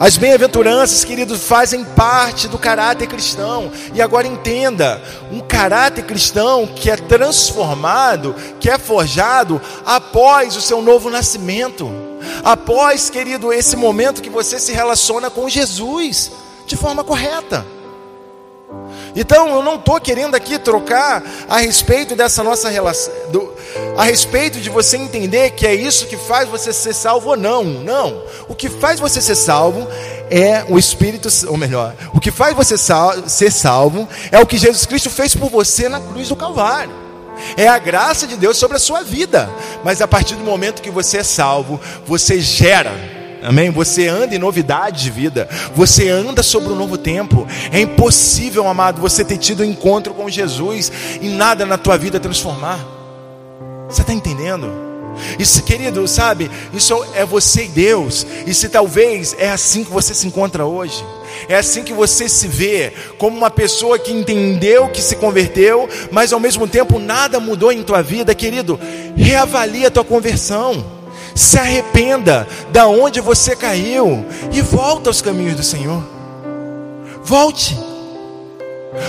[0.00, 3.72] As bem-aventuranças, queridos, fazem parte do caráter cristão.
[3.92, 10.80] E agora entenda: um caráter cristão que é transformado, que é forjado após o seu
[10.80, 11.90] novo nascimento.
[12.44, 16.30] Após, querido, esse momento que você se relaciona com Jesus
[16.64, 17.66] de forma correta.
[19.14, 23.52] Então, eu não estou querendo aqui trocar a respeito dessa nossa relação, do,
[23.96, 27.64] a respeito de você entender que é isso que faz você ser salvo ou não.
[27.64, 28.22] Não.
[28.48, 29.86] O que faz você ser salvo
[30.30, 34.58] é o Espírito, ou melhor, o que faz você sal, ser salvo é o que
[34.58, 37.08] Jesus Cristo fez por você na cruz do Calvário.
[37.56, 39.48] É a graça de Deus sobre a sua vida.
[39.84, 43.70] Mas a partir do momento que você é salvo, você gera Amém?
[43.70, 45.48] Você anda em novidade de vida.
[45.74, 47.46] Você anda sobre um novo tempo.
[47.72, 52.18] É impossível, amado, você ter tido um encontro com Jesus e nada na tua vida
[52.18, 52.78] transformar.
[53.88, 54.88] Você está entendendo?
[55.38, 56.50] Isso, querido, sabe?
[56.72, 58.26] Isso é você e Deus.
[58.46, 61.04] E se talvez é assim que você se encontra hoje.
[61.48, 66.32] É assim que você se vê, como uma pessoa que entendeu que se converteu, mas
[66.32, 68.78] ao mesmo tempo nada mudou em tua vida, querido.
[69.16, 70.97] Reavalie a tua conversão
[71.38, 76.02] se arrependa da onde você caiu e volta aos caminhos do Senhor.
[77.22, 77.78] Volte.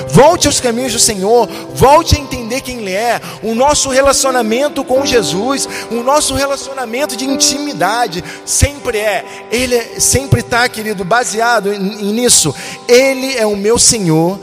[0.09, 5.03] Volte aos caminhos do Senhor, volte a entender quem Ele é, o nosso relacionamento com
[5.03, 12.53] Jesus, o nosso relacionamento de intimidade sempre é, Ele é, sempre está, querido, baseado nisso.
[12.87, 14.39] Ele é o meu Senhor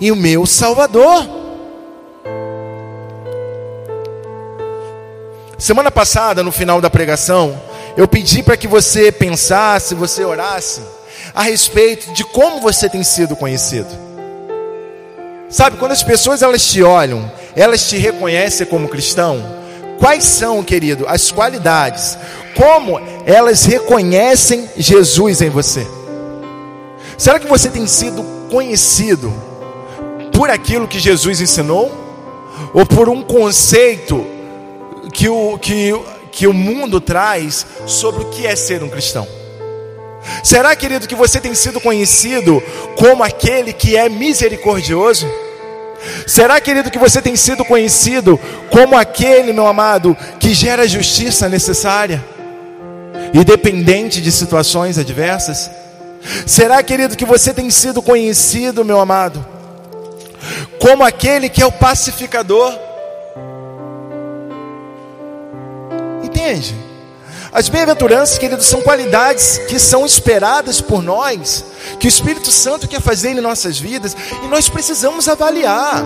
[0.00, 1.47] e o meu Salvador.
[5.58, 7.60] Semana passada, no final da pregação,
[7.96, 10.80] eu pedi para que você pensasse, você orasse
[11.34, 13.88] a respeito de como você tem sido conhecido.
[15.50, 19.42] Sabe, quando as pessoas elas te olham, elas te reconhecem como cristão,
[19.98, 22.16] quais são, querido, as qualidades?
[22.54, 25.84] Como elas reconhecem Jesus em você?
[27.16, 29.34] Será que você tem sido conhecido
[30.32, 32.06] por aquilo que Jesus ensinou?
[32.72, 34.24] Ou por um conceito
[35.18, 35.92] que o, que,
[36.30, 39.26] que o mundo traz sobre o que é ser um cristão.
[40.44, 42.62] Será, querido, que você tem sido conhecido
[42.96, 45.28] como aquele que é misericordioso?
[46.24, 48.38] Será, querido, que você tem sido conhecido
[48.70, 52.24] como aquele, meu amado, que gera a justiça necessária,
[53.34, 55.68] independente de situações adversas?
[56.46, 59.44] Será, querido, que você tem sido conhecido, meu amado,
[60.78, 62.87] como aquele que é o pacificador?
[66.48, 66.74] Entende?
[67.52, 71.64] As bem-aventuranças, queridos, são qualidades que são esperadas por nós,
[72.00, 76.02] que o Espírito Santo quer fazer em nossas vidas, e nós precisamos avaliar,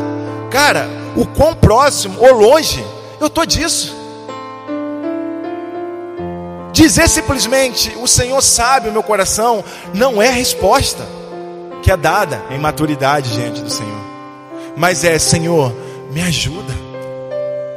[0.50, 2.84] cara, o quão próximo ou longe
[3.20, 3.94] eu estou disso.
[6.72, 11.06] Dizer simplesmente, o Senhor sabe o meu coração, não é a resposta
[11.82, 14.00] que é dada em maturidade diante do Senhor,
[14.76, 15.72] mas é, Senhor,
[16.10, 16.72] me ajuda,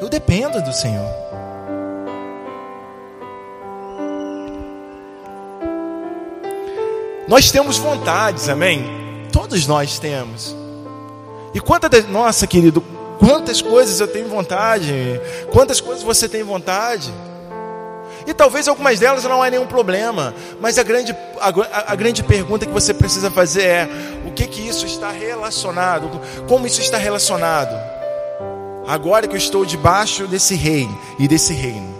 [0.02, 1.25] eu dependo do Senhor.
[7.28, 8.86] Nós temos vontades, amém?
[9.32, 10.56] Todos nós temos.
[11.54, 12.82] E quantas, nossa querido,
[13.18, 14.94] quantas coisas eu tenho vontade,
[15.52, 17.12] quantas coisas você tem vontade.
[18.28, 22.66] E talvez algumas delas não há nenhum problema, mas a grande, a, a, grande pergunta
[22.66, 23.90] que você precisa fazer é:
[24.26, 26.22] o que que isso está relacionado?
[26.48, 27.76] Como isso está relacionado?
[28.88, 31.94] Agora que eu estou debaixo desse rei e desse reino,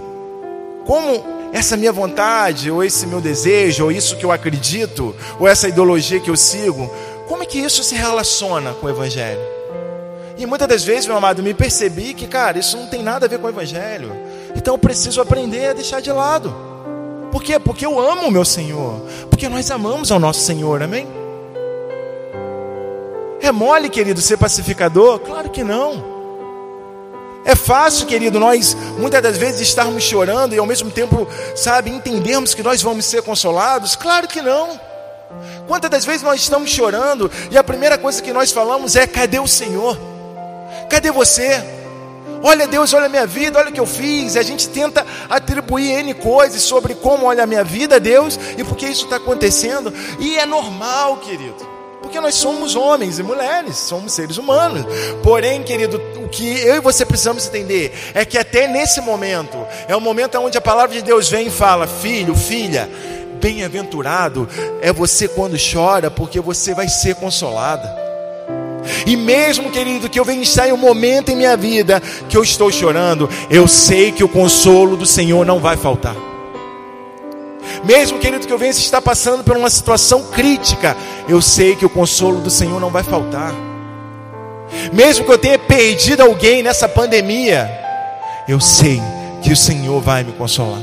[0.86, 5.70] como essa minha vontade, ou esse meu desejo, ou isso que eu acredito, ou essa
[5.70, 6.92] ideologia que eu sigo,
[7.30, 9.40] como é que isso se relaciona com o Evangelho?
[10.38, 13.30] E muitas das vezes, meu amado, me percebi que, cara, isso não tem nada a
[13.30, 14.12] ver com o Evangelho.
[14.54, 16.54] Então eu preciso aprender a deixar de lado.
[17.32, 17.58] Por quê?
[17.58, 19.00] Porque eu amo o meu Senhor.
[19.30, 21.08] Porque nós amamos ao nosso Senhor, amém?
[23.40, 25.20] É mole, querido, ser pacificador?
[25.20, 26.15] Claro que não.
[27.46, 32.56] É fácil, querido, nós muitas das vezes estarmos chorando e ao mesmo tempo, sabe, entendermos
[32.56, 33.96] que nós vamos ser consolados?
[33.96, 34.80] Claro que não.
[35.68, 39.40] Quantas das vezes nós estamos chorando e a primeira coisa que nós falamos é: cadê
[39.40, 39.96] o Senhor?
[40.90, 41.64] Cadê você?
[42.42, 44.36] Olha Deus, olha a minha vida, olha o que eu fiz.
[44.36, 48.64] E a gente tenta atribuir N coisas sobre como olha a minha vida, Deus, e
[48.64, 49.94] por que isso está acontecendo.
[50.20, 51.75] E é normal, querido.
[52.06, 54.86] Porque nós somos homens e mulheres, somos seres humanos.
[55.24, 59.96] Porém, querido, o que eu e você precisamos entender é que até nesse momento, é
[59.96, 62.88] o momento onde a palavra de Deus vem e fala: Filho, filha,
[63.42, 64.48] bem-aventurado
[64.84, 67.92] é você quando chora, porque você vai ser consolada.
[69.08, 72.44] E mesmo, querido, que eu venha estar em um momento em minha vida que eu
[72.44, 76.35] estou chorando, eu sei que o consolo do Senhor não vai faltar.
[77.84, 80.96] Mesmo, querido, que eu venha estar passando por uma situação crítica,
[81.28, 83.54] eu sei que o consolo do Senhor não vai faltar.
[84.94, 87.70] Mesmo que eu tenha perdido alguém nessa pandemia,
[88.48, 89.02] eu sei
[89.42, 90.82] que o Senhor vai me consolar.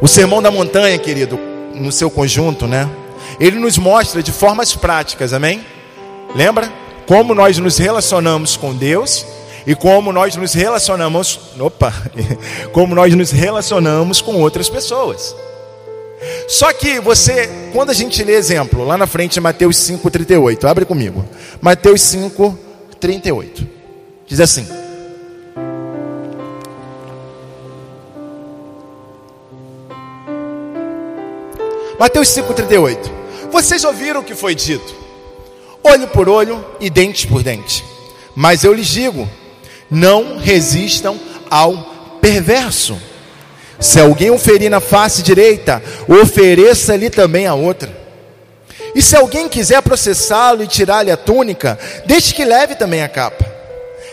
[0.00, 1.38] O sermão da montanha, querido,
[1.74, 2.88] no seu conjunto, né?
[3.42, 5.66] Ele nos mostra de formas práticas, amém?
[6.32, 6.72] Lembra?
[7.08, 9.26] Como nós nos relacionamos com Deus
[9.66, 11.92] e como nós nos relacionamos, opa,
[12.70, 15.34] como nós nos relacionamos com outras pessoas.
[16.46, 21.24] Só que você, quando a gente lê exemplo, lá na frente Mateus 5:38, abre comigo.
[21.60, 23.66] Mateus 5:38.
[24.24, 24.68] Diz assim:
[31.98, 33.21] Mateus 5,38.
[33.52, 34.96] Vocês ouviram o que foi dito:
[35.84, 37.84] olho por olho e dente por dente.
[38.34, 39.28] Mas eu lhes digo:
[39.90, 41.76] não resistam ao
[42.20, 42.98] perverso.
[43.78, 48.00] Se alguém o ferir na face direita, ofereça-lhe também a outra.
[48.94, 53.44] E se alguém quiser processá-lo e tirar-lhe a túnica, deixe que leve também a capa.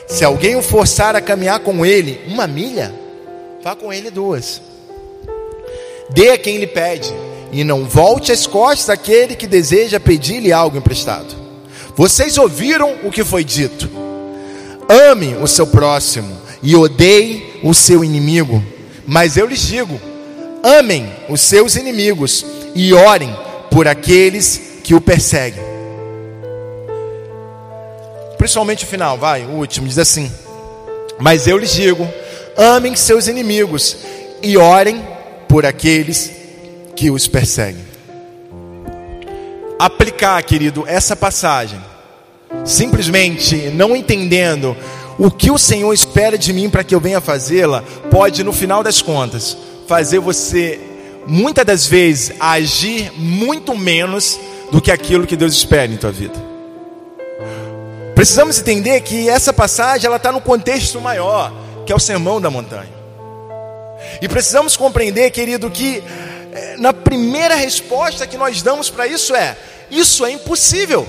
[0.07, 2.93] Se alguém o forçar a caminhar com ele uma milha,
[3.63, 4.61] vá com ele duas.
[6.09, 7.13] Dê a quem lhe pede
[7.51, 11.35] e não volte as costas àquele que deseja pedir-lhe algo emprestado.
[11.95, 13.89] Vocês ouviram o que foi dito:
[14.87, 18.63] ame o seu próximo e odeie o seu inimigo.
[19.05, 19.99] Mas eu lhes digo:
[20.63, 23.35] amem os seus inimigos e orem
[23.71, 25.63] por aqueles que o perseguem.
[28.37, 30.31] Principalmente o final, vai, o último, diz assim:
[31.19, 32.07] Mas eu lhes digo:
[32.55, 33.97] amem seus inimigos
[34.41, 35.05] e orem
[35.47, 36.38] por aqueles
[36.99, 37.81] que os perseguem.
[39.79, 41.79] Aplicar, querido, essa passagem,
[42.65, 44.75] simplesmente não entendendo
[45.17, 48.83] o que o Senhor espera de mim para que eu venha fazê-la, pode, no final
[48.83, 49.55] das contas,
[49.87, 50.77] fazer você,
[51.25, 54.37] muitas das vezes, agir muito menos
[54.69, 56.35] do que aquilo que Deus espera em tua vida.
[58.13, 61.53] Precisamos entender que essa passagem ela está no contexto maior,
[61.85, 62.99] que é o sermão da montanha.
[64.21, 66.03] E precisamos compreender, querido, que
[66.77, 69.57] na primeira resposta que nós damos para isso é:
[69.89, 71.07] isso é impossível.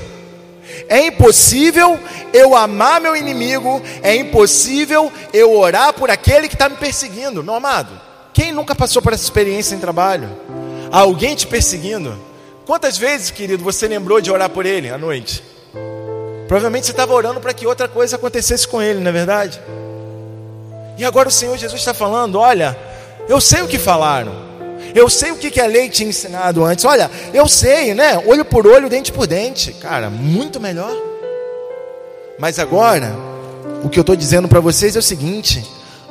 [0.88, 1.98] É impossível
[2.32, 7.42] eu amar meu inimigo, é impossível eu orar por aquele que está me perseguindo.
[7.42, 8.00] Meu amado,
[8.32, 10.28] quem nunca passou por essa experiência em trabalho?
[10.90, 12.16] Alguém te perseguindo?
[12.66, 15.42] Quantas vezes, querido, você lembrou de orar por ele à noite?
[16.46, 19.60] Provavelmente você estava orando para que outra coisa acontecesse com ele, não é verdade?
[20.98, 22.76] E agora o Senhor Jesus está falando: olha,
[23.28, 24.49] eu sei o que falaram.
[24.94, 26.84] Eu sei o que a lei tinha ensinado antes.
[26.84, 28.22] Olha, eu sei, né?
[28.26, 29.72] Olho por olho, dente por dente.
[29.74, 30.94] Cara, muito melhor.
[32.38, 33.14] Mas agora,
[33.84, 35.64] o que eu estou dizendo para vocês é o seguinte: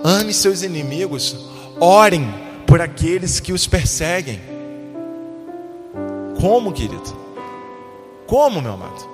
[0.03, 1.35] ame seus inimigos,
[1.79, 2.33] orem
[2.67, 4.39] por aqueles que os perseguem.
[6.39, 7.17] Como, querido?
[8.25, 9.09] Como, meu amado?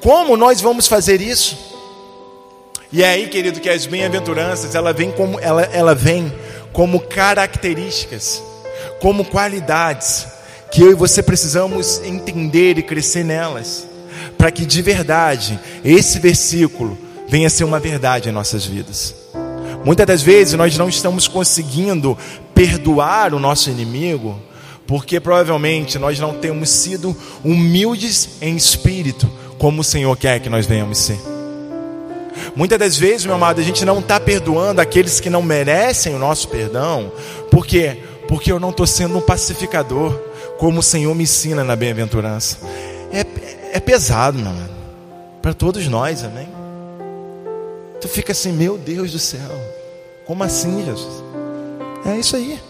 [0.00, 1.56] Como nós vamos fazer isso?
[2.90, 6.32] E é aí, querido, que as bem-aventuranças ela vem como ela, ela vem
[6.72, 8.42] como características
[9.00, 10.26] como qualidades
[10.70, 13.86] que eu e você precisamos entender e crescer nelas,
[14.36, 19.14] para que de verdade esse versículo venha a ser uma verdade em nossas vidas.
[19.84, 22.16] Muitas das vezes nós não estamos conseguindo
[22.54, 24.40] perdoar o nosso inimigo,
[24.86, 30.66] porque provavelmente nós não temos sido humildes em espírito, como o Senhor quer que nós
[30.66, 31.18] venhamos ser.
[32.56, 36.18] Muitas das vezes, meu amado, a gente não está perdoando aqueles que não merecem o
[36.18, 37.12] nosso perdão,
[37.50, 40.12] porque porque eu não estou sendo um pacificador,
[40.58, 42.58] como o Senhor me ensina na bem-aventurança.
[43.12, 44.68] É, é pesado, meu irmão,
[45.42, 46.48] para todos nós, amém?
[48.00, 49.50] Tu fica assim, meu Deus do céu,
[50.26, 51.22] como assim, Jesus?
[52.06, 52.60] É isso aí.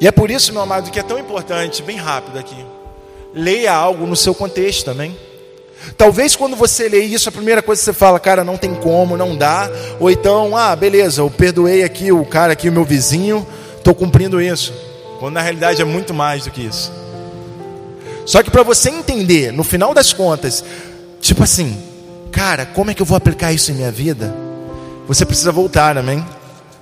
[0.00, 2.64] E é por isso, meu amado, que é tão importante, bem rápido aqui,
[3.34, 5.16] leia algo no seu contexto também.
[5.96, 9.16] Talvez quando você lê isso, a primeira coisa que você fala, cara, não tem como,
[9.16, 9.70] não dá.
[9.98, 14.40] Ou então, ah, beleza, eu perdoei aqui o cara aqui, o meu vizinho, estou cumprindo
[14.40, 14.72] isso.
[15.18, 16.92] Quando na realidade é muito mais do que isso.
[18.24, 20.62] Só que para você entender, no final das contas,
[21.20, 21.76] tipo assim,
[22.30, 24.34] cara, como é que eu vou aplicar isso em minha vida?
[25.06, 26.24] Você precisa voltar, amém?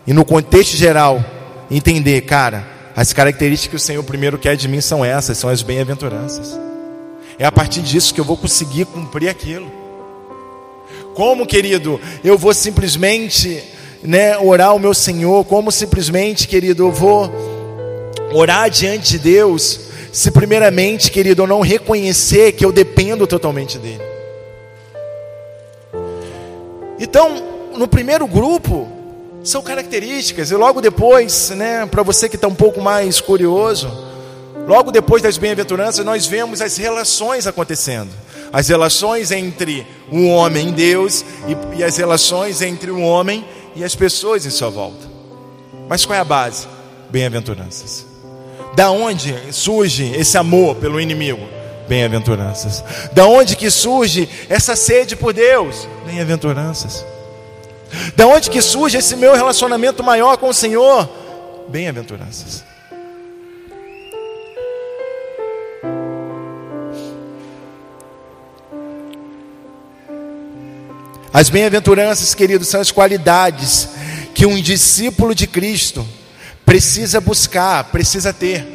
[0.06, 1.24] E no contexto geral,
[1.70, 5.62] entender, cara, as características que o Senhor primeiro quer de mim são essas, são as
[5.62, 6.65] bem-aventuranças.
[7.38, 9.70] É a partir disso que eu vou conseguir cumprir aquilo.
[11.14, 13.62] Como, querido, eu vou simplesmente
[14.02, 15.44] né, orar ao meu Senhor?
[15.44, 17.30] Como simplesmente, querido, eu vou
[18.32, 24.00] orar diante de Deus se primeiramente, querido, eu não reconhecer que eu dependo totalmente dele.
[26.98, 27.42] Então,
[27.76, 28.88] no primeiro grupo,
[29.44, 34.05] são características, e logo depois, né, para você que está um pouco mais curioso,
[34.66, 38.10] logo depois das bem-aventuranças, nós vemos as relações acontecendo.
[38.52, 43.44] As relações entre o homem e Deus e, e as relações entre o homem
[43.74, 45.06] e as pessoas em sua volta.
[45.88, 46.66] Mas qual é a base?
[47.10, 48.06] Bem-aventuranças.
[48.74, 51.46] Da onde surge esse amor pelo inimigo?
[51.88, 52.82] Bem-aventuranças.
[53.12, 55.88] Da onde que surge essa sede por Deus?
[56.04, 57.04] Bem-aventuranças.
[58.16, 61.08] Da onde que surge esse meu relacionamento maior com o Senhor?
[61.68, 62.64] Bem-aventuranças.
[71.32, 73.88] As bem-aventuranças, queridos, são as qualidades
[74.34, 76.06] que um discípulo de Cristo
[76.64, 78.66] precisa buscar, precisa ter,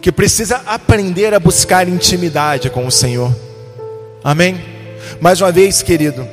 [0.00, 3.34] que precisa aprender a buscar intimidade com o Senhor.
[4.22, 4.62] Amém?
[5.20, 6.28] Mais uma vez, querido,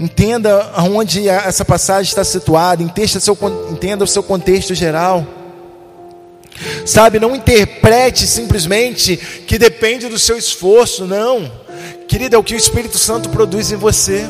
[0.00, 5.26] Entenda aonde essa passagem está situada, entenda o seu contexto geral.
[6.86, 9.14] Sabe, não interprete simplesmente
[9.46, 11.52] que depende do seu esforço, não.
[12.08, 14.26] Querida, é o que o Espírito Santo produz em você.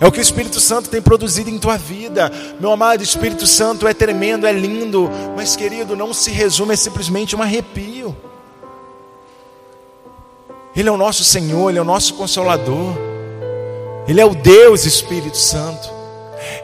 [0.00, 2.30] É o que o Espírito Santo tem produzido em tua vida.
[2.60, 6.76] Meu amado, o Espírito Santo é tremendo, é lindo, mas querido, não se resume a
[6.76, 8.16] simplesmente um arrepio.
[10.76, 12.96] Ele é o nosso Senhor, Ele é o nosso Consolador.
[14.06, 15.90] Ele é o Deus Espírito Santo.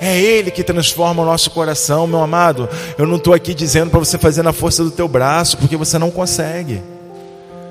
[0.00, 2.68] É Ele que transforma o nosso coração, meu amado.
[2.96, 5.98] Eu não estou aqui dizendo para você fazer na força do teu braço, porque você
[5.98, 6.80] não consegue.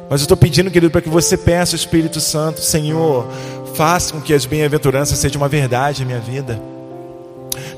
[0.09, 3.25] Mas eu estou pedindo, querido, para que você peça ao Espírito Santo, Senhor,
[3.73, 6.61] faça com que as bem-aventuranças sejam uma verdade em minha vida.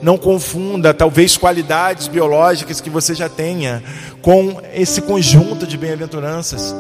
[0.02, 3.84] Não confunda, talvez, qualidades biológicas que você já tenha
[4.22, 6.76] com esse conjunto de bem-aventuranças.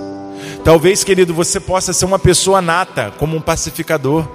[0.63, 4.28] Talvez, querido, você possa ser uma pessoa nata, como um pacificador.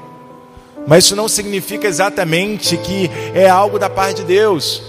[0.86, 4.82] Mas isso não significa exatamente que é algo da parte de Deus.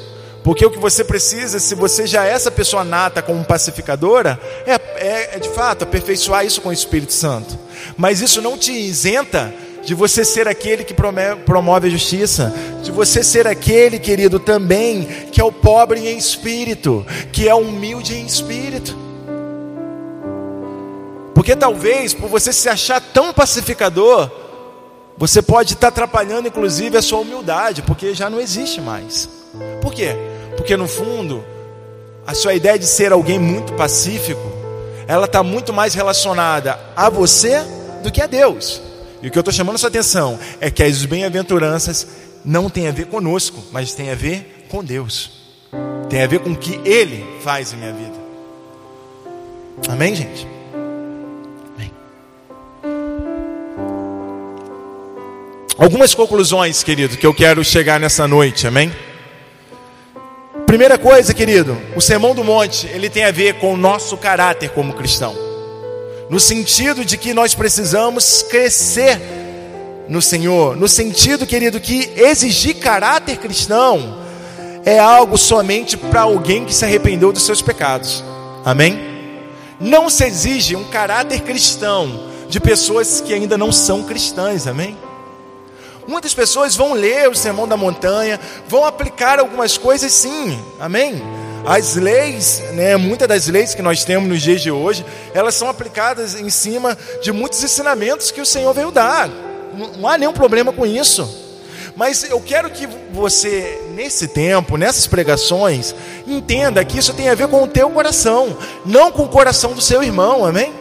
[0.44, 4.74] Porque o que você precisa, se você já é essa pessoa nata como pacificadora, é,
[4.74, 7.58] é, é de fato aperfeiçoar isso com o Espírito Santo.
[7.98, 9.54] Mas isso não te isenta
[9.84, 12.54] de você ser aquele que promove a justiça,
[12.84, 18.16] de você ser aquele, querido, também, que é o pobre em espírito, que é humilde
[18.16, 18.96] em espírito.
[21.34, 24.30] Porque talvez, por você se achar tão pacificador,
[25.18, 29.28] você pode estar atrapalhando, inclusive, a sua humildade, porque já não existe mais.
[29.82, 30.16] Por quê?
[30.56, 31.44] Porque no fundo,
[32.26, 34.42] a sua ideia de ser alguém muito pacífico,
[35.08, 37.64] ela está muito mais relacionada a você
[38.04, 38.82] do que a Deus.
[39.22, 42.08] E o que eu estou chamando sua atenção é que as bem-aventuranças
[42.44, 45.32] não tem a ver conosco, mas tem a ver com Deus.
[46.10, 48.20] Tem a ver com o que Ele faz em minha vida.
[49.88, 50.48] Amém, gente?
[55.82, 58.92] Algumas conclusões, querido, que eu quero chegar nessa noite, amém?
[60.68, 64.70] Primeira coisa, querido, o Sermão do Monte, ele tem a ver com o nosso caráter
[64.70, 65.51] como cristão.
[66.32, 69.20] No sentido de que nós precisamos crescer
[70.08, 74.18] no Senhor, no sentido, querido, que exigir caráter cristão
[74.86, 78.24] é algo somente para alguém que se arrependeu dos seus pecados.
[78.64, 78.98] Amém?
[79.78, 84.98] Não se exige um caráter cristão de pessoas que ainda não são cristãs, amém?
[86.08, 91.22] Muitas pessoas vão ler o Sermão da Montanha, vão aplicar algumas coisas sim, amém?
[91.66, 95.70] As leis, né, muitas das leis que nós temos nos dias de hoje, elas são
[95.70, 99.30] aplicadas em cima de muitos ensinamentos que o Senhor veio dar.
[99.74, 101.42] Não, há nenhum problema com isso.
[101.96, 105.94] Mas eu quero que você, nesse tempo, nessas pregações,
[106.26, 109.82] entenda que isso tem a ver com o teu coração, não com o coração do
[109.82, 110.74] seu irmão, amém?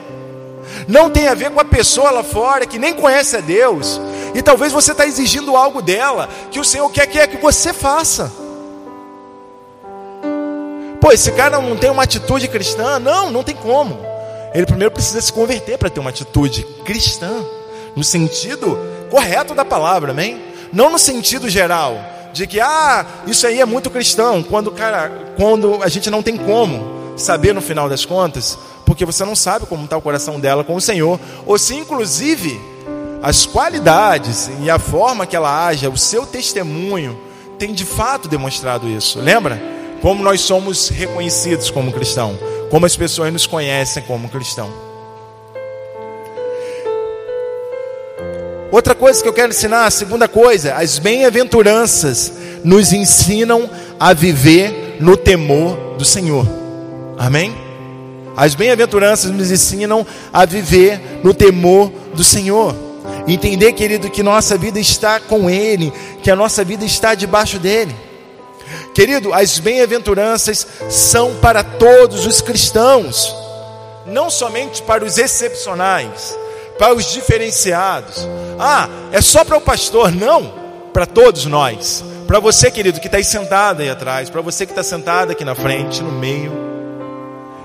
[0.88, 4.00] Não tem a ver com a pessoa lá fora que nem conhece a Deus,
[4.34, 8.32] e talvez você está exigindo algo dela que o Senhor quer, quer que você faça.
[11.00, 12.98] Pô, esse cara não tem uma atitude cristã?
[12.98, 13.98] Não, não tem como.
[14.52, 17.42] Ele primeiro precisa se converter para ter uma atitude cristã,
[17.96, 18.78] no sentido
[19.10, 20.40] correto da palavra, amém?
[20.72, 21.98] Não no sentido geral,
[22.32, 26.36] de que, ah, isso aí é muito cristão, quando, cara, quando a gente não tem
[26.36, 30.64] como saber no final das contas, porque você não sabe como está o coração dela
[30.64, 32.60] com o Senhor, ou se inclusive
[33.22, 37.18] as qualidades e a forma que ela age, o seu testemunho,
[37.58, 39.18] tem de fato demonstrado isso.
[39.18, 39.79] Lembra?
[40.00, 42.38] Como nós somos reconhecidos como cristão,
[42.70, 44.70] como as pessoas nos conhecem como cristão.
[48.72, 52.32] Outra coisa que eu quero ensinar, a segunda coisa, as bem-aventuranças
[52.62, 56.46] nos ensinam a viver no temor do Senhor.
[57.18, 57.52] Amém?
[58.36, 62.74] As bem-aventuranças nos ensinam a viver no temor do Senhor.
[63.26, 65.92] Entender, querido, que nossa vida está com Ele,
[66.22, 67.94] que a nossa vida está debaixo dele.
[68.94, 73.34] Querido, as bem-aventuranças são para todos os cristãos,
[74.04, 76.36] não somente para os excepcionais,
[76.78, 78.26] para os diferenciados.
[78.58, 80.10] Ah, é só para o pastor?
[80.10, 80.52] Não,
[80.92, 82.04] para todos nós.
[82.26, 85.44] Para você, querido, que está aí sentado aí atrás, para você que está sentado aqui
[85.44, 86.52] na frente, no meio,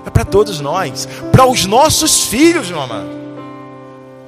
[0.06, 3.10] é para todos nós, para os nossos filhos, meu amado.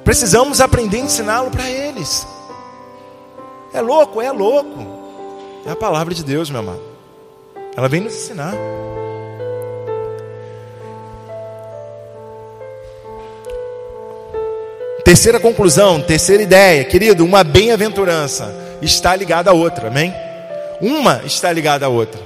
[0.03, 2.27] Precisamos aprender a ensiná-lo para eles.
[3.73, 4.99] É louco, é louco.
[5.65, 6.88] É a palavra de Deus, meu amado.
[7.75, 8.53] Ela vem nos ensinar.
[15.03, 20.13] Terceira conclusão, terceira ideia, querido, uma bem-aventurança está ligada à outra, amém?
[20.79, 22.21] Uma está ligada à outra.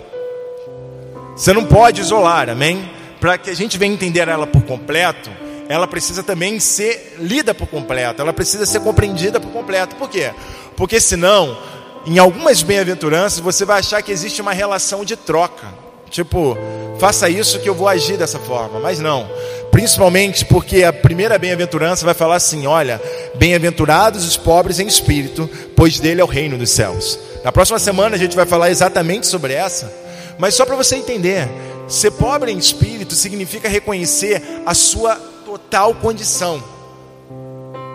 [1.35, 2.89] Você não pode isolar, amém?
[3.19, 5.29] Para que a gente venha entender ela por completo,
[5.69, 9.95] ela precisa também ser lida por completo, ela precisa ser compreendida por completo.
[9.95, 10.31] Por quê?
[10.75, 11.57] Porque senão,
[12.05, 15.67] em algumas bem-aventuranças, você vai achar que existe uma relação de troca.
[16.09, 16.57] Tipo,
[16.99, 18.79] faça isso que eu vou agir dessa forma.
[18.79, 19.27] Mas não.
[19.71, 23.01] Principalmente porque a primeira bem-aventurança vai falar assim: olha,
[23.35, 27.17] bem-aventurados os pobres em espírito, pois dele é o reino dos céus.
[27.43, 29.91] Na próxima semana a gente vai falar exatamente sobre essa,
[30.37, 31.49] mas só para você entender,
[31.87, 36.63] ser pobre em espírito significa reconhecer a sua total condição.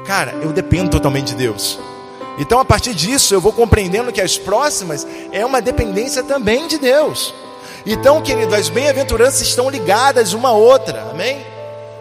[0.07, 1.79] Cara, eu dependo totalmente de Deus.
[2.39, 6.79] Então, a partir disso, eu vou compreendendo que as próximas é uma dependência também de
[6.79, 7.35] Deus.
[7.85, 11.45] Então, querido, as bem-aventuranças estão ligadas uma à outra, amém?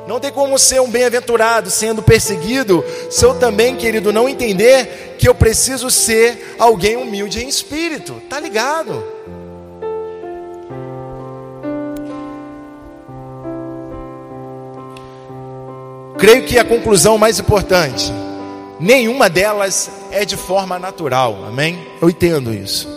[0.08, 5.28] Não tem como ser um bem-aventurado sendo perseguido, se eu também, querido, não entender que
[5.28, 8.22] eu preciso ser alguém humilde em espírito.
[8.30, 9.04] Tá ligado?
[16.18, 18.12] Creio que a conclusão mais importante,
[18.80, 21.46] nenhuma delas é de forma natural.
[21.48, 21.88] Amém?
[22.02, 22.88] Eu entendo isso.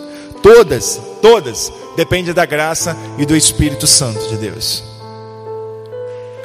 [0.41, 4.83] Todas, todas dependem da graça e do Espírito Santo de Deus.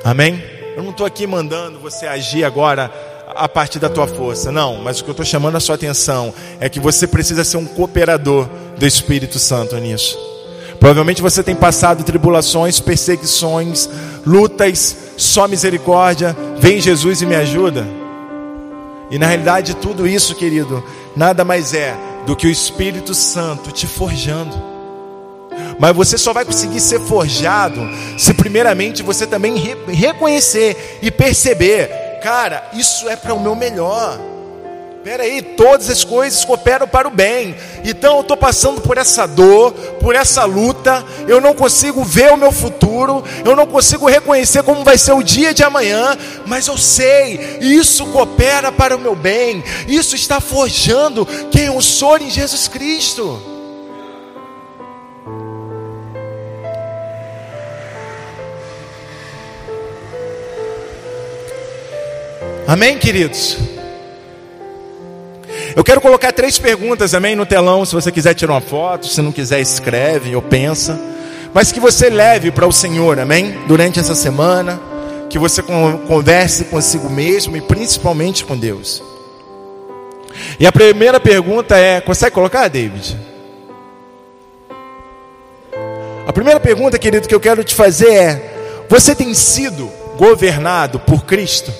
[0.04, 0.42] Amém?
[0.76, 2.92] Eu não estou aqui mandando você agir agora
[3.34, 4.76] a partir da tua força, não.
[4.82, 7.64] Mas o que eu estou chamando a sua atenção é que você precisa ser um
[7.64, 8.46] cooperador
[8.76, 10.18] do Espírito Santo nisso.
[10.78, 13.88] Provavelmente você tem passado tribulações, perseguições,
[14.26, 16.36] lutas, só misericórdia.
[16.58, 17.86] Vem Jesus e me ajuda.
[19.10, 20.82] E na realidade, tudo isso, querido,
[21.14, 21.96] nada mais é
[22.26, 24.56] do que o Espírito Santo te forjando.
[25.78, 27.80] Mas você só vai conseguir ser forjado
[28.18, 31.88] se primeiramente você também re reconhecer e perceber,
[32.22, 34.18] cara, isso é para o meu melhor.
[35.06, 37.54] Espera aí, todas as coisas cooperam para o bem.
[37.84, 41.04] Então eu estou passando por essa dor, por essa luta.
[41.28, 43.22] Eu não consigo ver o meu futuro.
[43.44, 46.18] Eu não consigo reconhecer como vai ser o dia de amanhã.
[46.44, 49.62] Mas eu sei, isso coopera para o meu bem.
[49.86, 53.40] Isso está forjando quem eu sou em Jesus Cristo.
[62.66, 63.75] Amém, queridos?
[65.76, 67.84] Eu quero colocar três perguntas, amém, no telão.
[67.84, 70.98] Se você quiser tirar uma foto, se não quiser, escreve ou pensa.
[71.52, 73.58] Mas que você leve para o Senhor, amém?
[73.68, 74.80] Durante essa semana.
[75.28, 79.02] Que você converse consigo mesmo e principalmente com Deus.
[80.58, 83.14] E a primeira pergunta é: consegue colocar, David?
[86.26, 91.26] A primeira pergunta, querido, que eu quero te fazer é: você tem sido governado por
[91.26, 91.70] Cristo?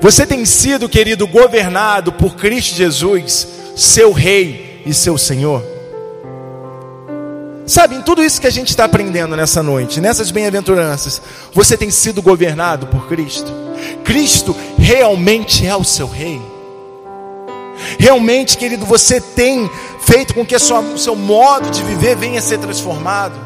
[0.00, 3.46] Você tem sido, querido, governado por Cristo Jesus,
[3.76, 5.62] seu Rei e seu Senhor?
[7.66, 11.20] Sabe, em tudo isso que a gente está aprendendo nessa noite, nessas bem-aventuranças,
[11.52, 13.52] você tem sido governado por Cristo?
[14.02, 16.40] Cristo realmente é o seu Rei?
[17.98, 19.70] Realmente, querido, você tem
[20.00, 23.38] feito com que o seu modo de viver venha a ser transformado?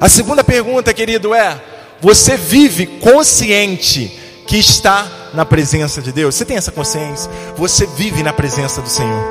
[0.00, 1.60] A segunda pergunta, querido, é:
[2.00, 6.34] você vive consciente que está na presença de Deus?
[6.34, 7.30] Você tem essa consciência?
[7.56, 9.24] Você vive na presença do Senhor.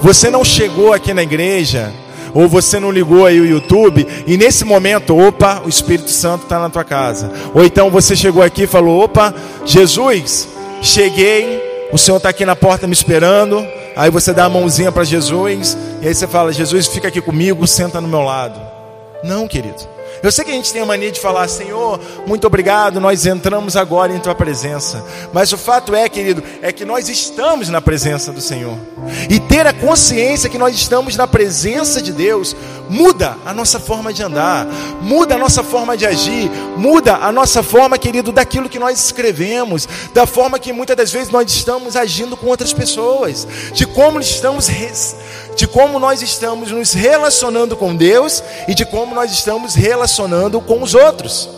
[0.00, 1.92] Você não chegou aqui na igreja,
[2.34, 6.58] ou você não ligou aí o YouTube, e nesse momento, opa, o Espírito Santo está
[6.58, 7.30] na tua casa.
[7.54, 10.48] Ou então você chegou aqui e falou: opa, Jesus,
[10.82, 11.62] cheguei,
[11.92, 13.64] o Senhor está aqui na porta me esperando.
[13.96, 17.66] Aí você dá a mãozinha para Jesus, e aí você fala: Jesus, fica aqui comigo,
[17.66, 18.60] senta no meu lado.
[19.22, 19.93] Não, querido.
[20.24, 23.76] Eu sei que a gente tem a mania de falar, Senhor, muito obrigado, nós entramos
[23.76, 25.04] agora em tua presença.
[25.34, 28.78] Mas o fato é, querido, é que nós estamos na presença do Senhor.
[29.28, 32.56] E ter a consciência que nós estamos na presença de Deus
[32.88, 34.66] muda a nossa forma de andar,
[35.02, 39.86] muda a nossa forma de agir, muda a nossa forma, querido, daquilo que nós escrevemos,
[40.14, 44.68] da forma que muitas das vezes nós estamos agindo com outras pessoas, de como estamos
[45.54, 50.82] de como nós estamos nos relacionando com Deus e de como nós estamos relacionando com
[50.82, 51.48] os outros.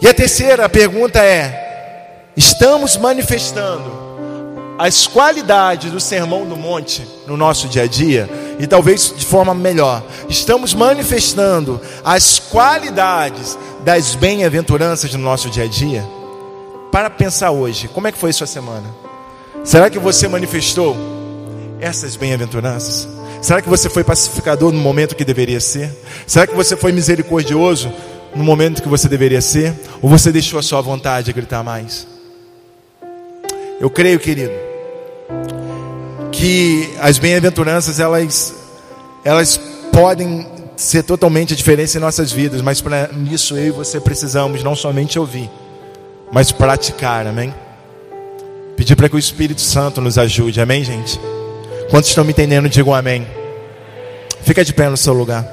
[0.00, 4.08] E a terceira pergunta é: estamos manifestando
[4.78, 8.28] as qualidades do sermão do monte no nosso dia a dia?
[8.60, 15.68] E talvez de forma melhor, estamos manifestando as qualidades das bem-aventuranças no nosso dia a
[15.68, 16.04] dia?
[16.92, 18.86] Para pensar hoje, como é que foi sua semana?
[19.64, 20.96] Será que você manifestou
[21.80, 23.08] essas bem-aventuranças?
[23.40, 25.90] Será que você foi pacificador no momento que deveria ser?
[26.26, 27.92] Será que você foi misericordioso
[28.34, 29.74] no momento que você deveria ser?
[30.02, 32.06] Ou você deixou a sua vontade gritar mais?
[33.80, 34.52] Eu creio, querido,
[36.32, 38.54] que as bem-aventuranças elas,
[39.24, 39.56] elas
[39.92, 44.62] podem ser totalmente a diferença em nossas vidas, mas para isso eu e você precisamos
[44.62, 45.50] não somente ouvir,
[46.32, 47.54] mas praticar, amém?
[48.76, 51.20] Pedir para que o Espírito Santo nos ajude, amém, gente?
[51.90, 53.26] Quantos estão me entendendo, digam amém.
[54.42, 55.46] Fica de pé no seu lugar.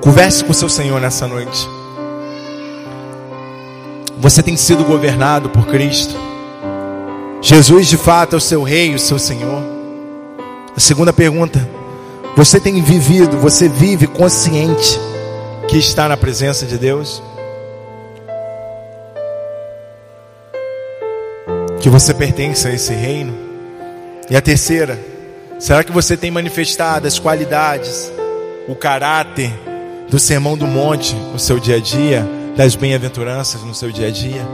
[0.00, 1.68] Converse com o seu Senhor nessa noite.
[4.18, 6.14] Você tem sido governado por Cristo.
[7.40, 9.62] Jesus de fato é o seu rei, o seu Senhor.
[10.76, 11.77] A segunda pergunta:
[12.38, 14.96] você tem vivido, você vive consciente
[15.66, 17.20] que está na presença de Deus?
[21.80, 23.34] Que você pertence a esse reino?
[24.30, 24.96] E a terceira,
[25.58, 28.08] será que você tem manifestado as qualidades,
[28.68, 29.52] o caráter
[30.08, 32.24] do sermão do monte no seu dia a dia,
[32.56, 34.46] das bem-aventuranças no seu dia a dia,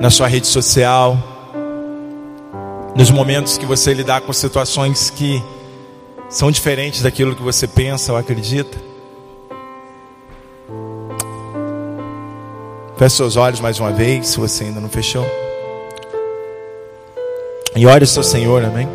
[0.00, 1.18] na sua rede social,
[2.96, 5.44] nos momentos que você lidar com situações que
[6.28, 8.76] são diferentes daquilo que você pensa ou acredita.
[12.96, 15.26] Feche seus olhos mais uma vez, se você ainda não fechou.
[17.74, 18.88] E ore o seu Senhor, amém?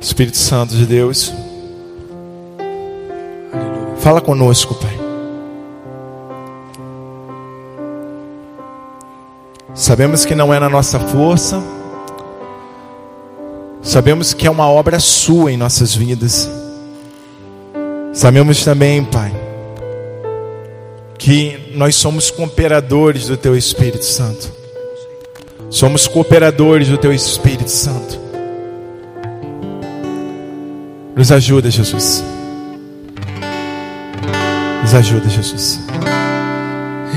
[0.00, 1.32] Espírito Santo de Deus,
[3.98, 4.96] fala conosco, Pai.
[9.74, 11.62] Sabemos que não é na nossa força,
[13.86, 16.50] Sabemos que é uma obra sua em nossas vidas.
[18.12, 19.32] Sabemos também, Pai,
[21.16, 24.50] que nós somos cooperadores do Teu Espírito Santo.
[25.70, 28.18] Somos cooperadores do Teu Espírito Santo.
[31.14, 32.24] Nos ajuda, Jesus.
[34.82, 35.78] Nos ajuda, Jesus.